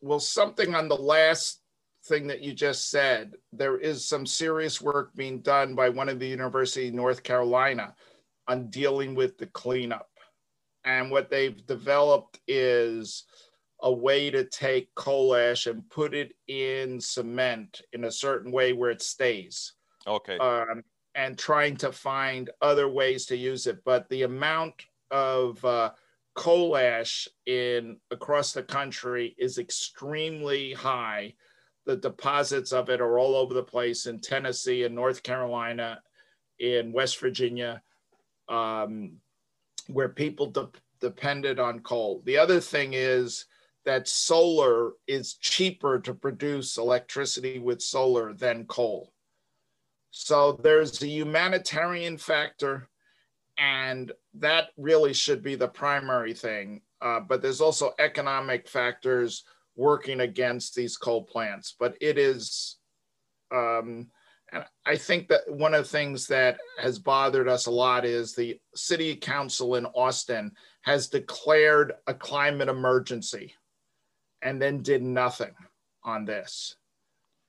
well, 0.00 0.20
something 0.20 0.74
on 0.74 0.88
the 0.88 0.96
last 0.96 1.60
thing 2.06 2.26
that 2.28 2.40
you 2.40 2.54
just 2.54 2.90
said, 2.90 3.34
there 3.52 3.76
is 3.76 4.06
some 4.06 4.24
serious 4.24 4.80
work 4.80 5.14
being 5.14 5.40
done 5.40 5.74
by 5.74 5.90
one 5.90 6.08
of 6.08 6.18
the 6.18 6.28
University 6.28 6.88
of 6.88 6.94
North 6.94 7.22
Carolina 7.22 7.94
on 8.48 8.70
dealing 8.70 9.14
with 9.14 9.36
the 9.36 9.46
cleanup. 9.46 10.08
And 10.84 11.10
what 11.10 11.28
they've 11.28 11.66
developed 11.66 12.40
is 12.48 13.24
a 13.82 13.92
way 13.92 14.30
to 14.30 14.44
take 14.44 14.94
coal 14.94 15.34
ash 15.34 15.66
and 15.66 15.88
put 15.90 16.14
it 16.14 16.32
in 16.48 17.00
cement 17.00 17.80
in 17.92 18.04
a 18.04 18.12
certain 18.12 18.52
way 18.52 18.72
where 18.72 18.90
it 18.90 19.02
stays. 19.02 19.74
Okay. 20.06 20.38
Um, 20.38 20.82
and 21.14 21.38
trying 21.38 21.76
to 21.76 21.92
find 21.92 22.50
other 22.60 22.88
ways 22.88 23.26
to 23.26 23.36
use 23.36 23.66
it. 23.66 23.82
But 23.84 24.08
the 24.08 24.22
amount 24.22 24.74
of 25.10 25.64
uh, 25.64 25.90
coal 26.34 26.76
ash 26.76 27.28
in 27.46 27.98
across 28.10 28.52
the 28.52 28.62
country 28.62 29.34
is 29.38 29.58
extremely 29.58 30.72
high. 30.72 31.34
The 31.86 31.96
deposits 31.96 32.72
of 32.72 32.88
it 32.90 33.00
are 33.00 33.18
all 33.18 33.34
over 33.34 33.54
the 33.54 33.62
place 33.62 34.06
in 34.06 34.20
Tennessee 34.20 34.84
in 34.84 34.94
North 34.94 35.22
Carolina, 35.22 36.00
in 36.58 36.92
West 36.92 37.18
Virginia, 37.18 37.82
um, 38.48 39.12
where 39.88 40.10
people 40.10 40.46
de- 40.46 40.68
depended 41.00 41.58
on 41.58 41.80
coal. 41.80 42.22
The 42.24 42.38
other 42.38 42.60
thing 42.60 42.92
is 42.92 43.46
that 43.84 44.08
solar 44.08 44.92
is 45.06 45.34
cheaper 45.34 45.98
to 46.00 46.14
produce 46.14 46.76
electricity 46.76 47.58
with 47.58 47.80
solar 47.80 48.32
than 48.34 48.66
coal. 48.66 49.12
So 50.10 50.52
there's 50.52 51.02
a 51.02 51.08
humanitarian 51.08 52.18
factor, 52.18 52.88
and 53.58 54.12
that 54.34 54.68
really 54.76 55.12
should 55.12 55.42
be 55.42 55.54
the 55.54 55.68
primary 55.68 56.34
thing. 56.34 56.82
Uh, 57.00 57.20
but 57.20 57.40
there's 57.40 57.60
also 57.60 57.94
economic 57.98 58.68
factors 58.68 59.44
working 59.76 60.20
against 60.20 60.74
these 60.74 60.96
coal 60.96 61.22
plants. 61.24 61.74
But 61.78 61.96
it 62.00 62.18
is, 62.18 62.76
um, 63.50 64.08
and 64.52 64.64
I 64.84 64.96
think 64.96 65.28
that 65.28 65.42
one 65.48 65.74
of 65.74 65.84
the 65.84 65.90
things 65.90 66.26
that 66.26 66.58
has 66.78 66.98
bothered 66.98 67.48
us 67.48 67.66
a 67.66 67.70
lot 67.70 68.04
is 68.04 68.34
the 68.34 68.58
city 68.74 69.16
council 69.16 69.76
in 69.76 69.86
Austin 69.86 70.52
has 70.82 71.08
declared 71.08 71.92
a 72.06 72.12
climate 72.12 72.68
emergency 72.68 73.54
and 74.42 74.60
then 74.60 74.82
did 74.82 75.02
nothing 75.02 75.54
on 76.04 76.24
this. 76.24 76.76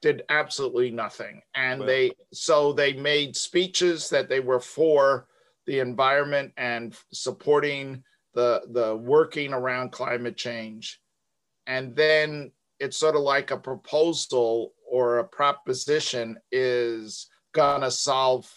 Did 0.01 0.23
absolutely 0.29 0.91
nothing. 0.91 1.41
And 1.53 1.79
Well- 1.79 1.87
they 1.87 2.11
so 2.33 2.73
they 2.73 2.93
made 2.93 3.35
speeches 3.35 4.09
that 4.09 4.29
they 4.29 4.39
were 4.39 4.59
for 4.59 5.27
the 5.67 5.79
environment 5.79 6.53
and 6.57 6.97
supporting 7.13 8.03
the 8.33 8.63
the 8.69 8.95
working 8.95 9.53
around 9.53 9.91
climate 9.91 10.37
change. 10.37 11.01
And 11.67 11.95
then 11.95 12.51
it's 12.79 12.97
sort 12.97 13.15
of 13.15 13.21
like 13.21 13.51
a 13.51 13.57
proposal 13.57 14.73
or 14.85 15.19
a 15.19 15.27
proposition 15.27 16.39
is 16.51 17.29
gonna 17.53 17.91
solve 17.91 18.51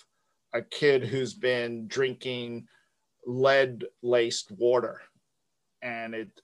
a 0.54 0.62
kid 0.62 1.04
who's 1.04 1.34
been 1.34 1.86
drinking 1.88 2.66
lead 3.26 3.84
laced 4.02 4.50
water. 4.52 5.02
And 5.82 6.14
it 6.14 6.40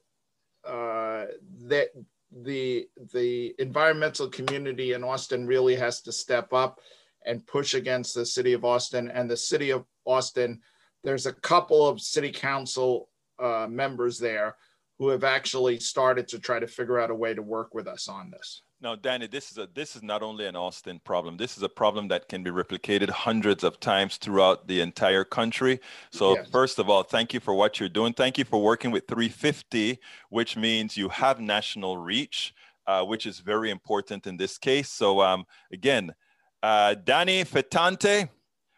uh, 0.64 1.26
that 1.64 1.88
the 2.30 2.88
the 3.12 3.54
environmental 3.58 4.28
community 4.28 4.92
in 4.92 5.02
Austin 5.02 5.46
really 5.46 5.74
has 5.74 6.00
to 6.02 6.12
step 6.12 6.52
up 6.52 6.80
and 7.26 7.46
push 7.46 7.74
against 7.74 8.14
the 8.14 8.24
city 8.24 8.52
of 8.52 8.64
Austin 8.64 9.10
and 9.10 9.30
the 9.30 9.36
city 9.36 9.70
of 9.70 9.84
Austin. 10.04 10.60
There's 11.02 11.26
a 11.26 11.32
couple 11.32 11.86
of 11.86 12.00
city 12.00 12.30
council 12.30 13.08
uh, 13.38 13.66
members 13.68 14.18
there 14.18 14.56
who 15.00 15.08
have 15.08 15.24
actually 15.24 15.80
started 15.80 16.28
to 16.28 16.38
try 16.38 16.60
to 16.60 16.66
figure 16.66 17.00
out 17.00 17.10
a 17.10 17.14
way 17.14 17.32
to 17.32 17.40
work 17.40 17.74
with 17.74 17.88
us 17.88 18.06
on 18.06 18.30
this. 18.30 18.60
Now, 18.82 18.94
Danny, 18.96 19.26
this 19.26 19.50
is 19.50 19.56
a 19.56 19.66
this 19.74 19.96
is 19.96 20.02
not 20.02 20.22
only 20.22 20.46
an 20.46 20.56
Austin 20.56 21.00
problem. 21.02 21.38
This 21.38 21.56
is 21.56 21.62
a 21.62 21.70
problem 21.70 22.08
that 22.08 22.28
can 22.28 22.42
be 22.42 22.50
replicated 22.50 23.08
hundreds 23.08 23.64
of 23.64 23.80
times 23.80 24.18
throughout 24.18 24.68
the 24.68 24.82
entire 24.82 25.24
country. 25.24 25.80
So, 26.12 26.34
Yes. 26.34 26.50
first 26.50 26.78
of 26.78 26.90
all, 26.90 27.02
thank 27.02 27.32
you 27.32 27.40
for 27.40 27.54
what 27.54 27.80
you're 27.80 27.88
doing. 27.88 28.12
Thank 28.12 28.36
you 28.36 28.44
for 28.44 28.62
working 28.62 28.90
with 28.90 29.08
350, 29.08 29.98
which 30.28 30.54
means 30.58 30.98
you 30.98 31.08
have 31.08 31.40
national 31.40 31.96
reach, 31.96 32.54
uh, 32.86 33.02
which 33.02 33.24
is 33.24 33.40
very 33.40 33.70
important 33.70 34.26
in 34.26 34.36
this 34.36 34.58
case. 34.58 34.90
So, 34.90 35.22
um, 35.22 35.46
again, 35.72 36.14
uh, 36.62 36.94
Danny 36.94 37.42
Fetonte, 37.44 38.28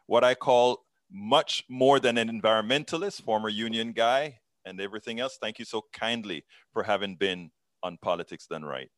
what 0.07 0.23
I 0.23 0.37
call 0.37 0.85
much 1.11 1.65
more 1.69 1.99
than 1.99 2.17
an 2.17 2.29
environmentalist, 2.29 3.23
former 3.23 3.49
union 3.49 3.91
guy, 3.91 4.39
and 4.65 4.81
everything 4.81 5.21
else. 5.21 5.39
Thank 5.41 5.59
you 5.59 5.65
so 5.65 5.83
kindly 5.93 6.45
for 6.73 6.83
having 6.83 7.17
been 7.17 7.51
on 7.83 7.99
Politics 8.03 8.47
Done 8.47 8.65
Right. 8.65 8.89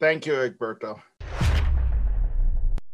Thank 0.00 0.26
you, 0.26 0.34
Egberto. 0.34 1.00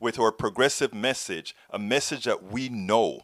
with 0.00 0.18
our 0.18 0.30
progressive 0.30 0.94
message, 0.94 1.54
a 1.70 1.78
message 1.78 2.24
that 2.24 2.44
we 2.52 2.68
know 2.68 3.22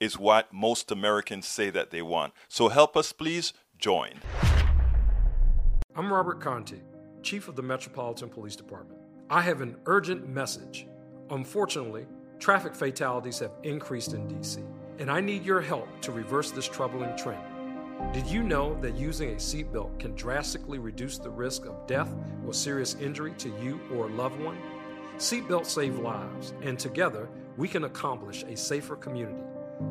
is 0.00 0.18
what 0.18 0.52
most 0.52 0.90
Americans 0.90 1.46
say 1.46 1.70
that 1.70 1.90
they 1.90 2.02
want. 2.02 2.32
So 2.48 2.68
help 2.68 2.96
us, 2.96 3.12
please 3.12 3.52
join. 3.78 4.14
I'm 5.94 6.12
Robert 6.12 6.40
Contee, 6.40 6.82
Chief 7.22 7.48
of 7.48 7.56
the 7.56 7.62
Metropolitan 7.62 8.28
Police 8.28 8.56
Department. 8.56 9.00
I 9.30 9.40
have 9.42 9.60
an 9.60 9.76
urgent 9.86 10.28
message. 10.28 10.86
Unfortunately, 11.30 12.06
traffic 12.38 12.74
fatalities 12.74 13.38
have 13.38 13.52
increased 13.62 14.12
in 14.12 14.28
DC, 14.28 14.64
and 14.98 15.10
I 15.10 15.20
need 15.20 15.44
your 15.44 15.60
help 15.60 15.88
to 16.02 16.12
reverse 16.12 16.50
this 16.50 16.68
troubling 16.68 17.16
trend. 17.16 17.42
Did 18.12 18.26
you 18.26 18.42
know 18.42 18.78
that 18.80 18.96
using 18.96 19.30
a 19.30 19.36
seatbelt 19.36 19.98
can 19.98 20.14
drastically 20.14 20.78
reduce 20.78 21.18
the 21.18 21.30
risk 21.30 21.64
of 21.64 21.86
death 21.86 22.12
or 22.46 22.52
serious 22.52 22.96
injury 22.96 23.32
to 23.38 23.48
you 23.62 23.80
or 23.94 24.08
a 24.08 24.12
loved 24.12 24.40
one? 24.40 24.58
Seatbelts 25.18 25.66
save 25.66 25.98
lives, 25.98 26.54
and 26.62 26.78
together 26.78 27.28
we 27.56 27.68
can 27.68 27.84
accomplish 27.84 28.42
a 28.44 28.56
safer 28.56 28.96
community. 28.96 29.42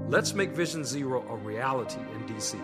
Let's 0.08 0.34
make 0.34 0.52
Vision 0.52 0.84
Zero 0.84 1.26
a 1.30 1.36
reality 1.36 2.00
in 2.14 2.24
DC. 2.26 2.60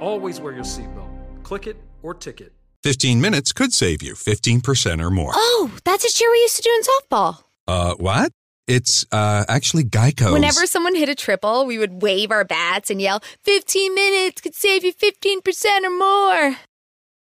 Always 0.00 0.40
wear 0.40 0.54
your 0.54 0.64
seatbelt. 0.64 1.10
Click 1.42 1.66
it 1.66 1.76
or 2.02 2.14
ticket. 2.14 2.52
15 2.82 3.20
minutes 3.20 3.52
could 3.52 3.72
save 3.74 4.02
you 4.02 4.14
15% 4.14 5.02
or 5.02 5.10
more. 5.10 5.32
Oh, 5.34 5.70
that's 5.84 6.04
a 6.04 6.08
cheer 6.08 6.30
we 6.30 6.38
used 6.38 6.56
to 6.56 6.62
do 6.62 6.70
in 6.70 6.82
softball. 6.82 7.44
Uh, 7.68 7.94
what? 7.96 8.32
It's 8.66 9.04
uh, 9.12 9.44
actually 9.48 9.84
Geico. 9.84 10.32
Whenever 10.32 10.66
someone 10.66 10.94
hit 10.94 11.08
a 11.08 11.14
triple, 11.14 11.66
we 11.66 11.76
would 11.76 12.00
wave 12.00 12.30
our 12.30 12.44
bats 12.44 12.88
and 12.88 13.02
yell, 13.02 13.20
15 13.42 13.94
minutes 13.94 14.40
could 14.40 14.54
save 14.54 14.84
you 14.84 14.94
15% 14.94 15.82
or 15.84 15.90
more. 15.90 16.56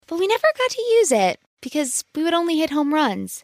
But 0.07 0.19
we 0.19 0.27
never 0.27 0.47
got 0.57 0.69
to 0.69 0.81
use 0.81 1.11
it 1.11 1.39
because 1.61 2.05
we 2.15 2.23
would 2.23 2.33
only 2.33 2.59
hit 2.59 2.69
home 2.69 2.93
runs. 2.93 3.43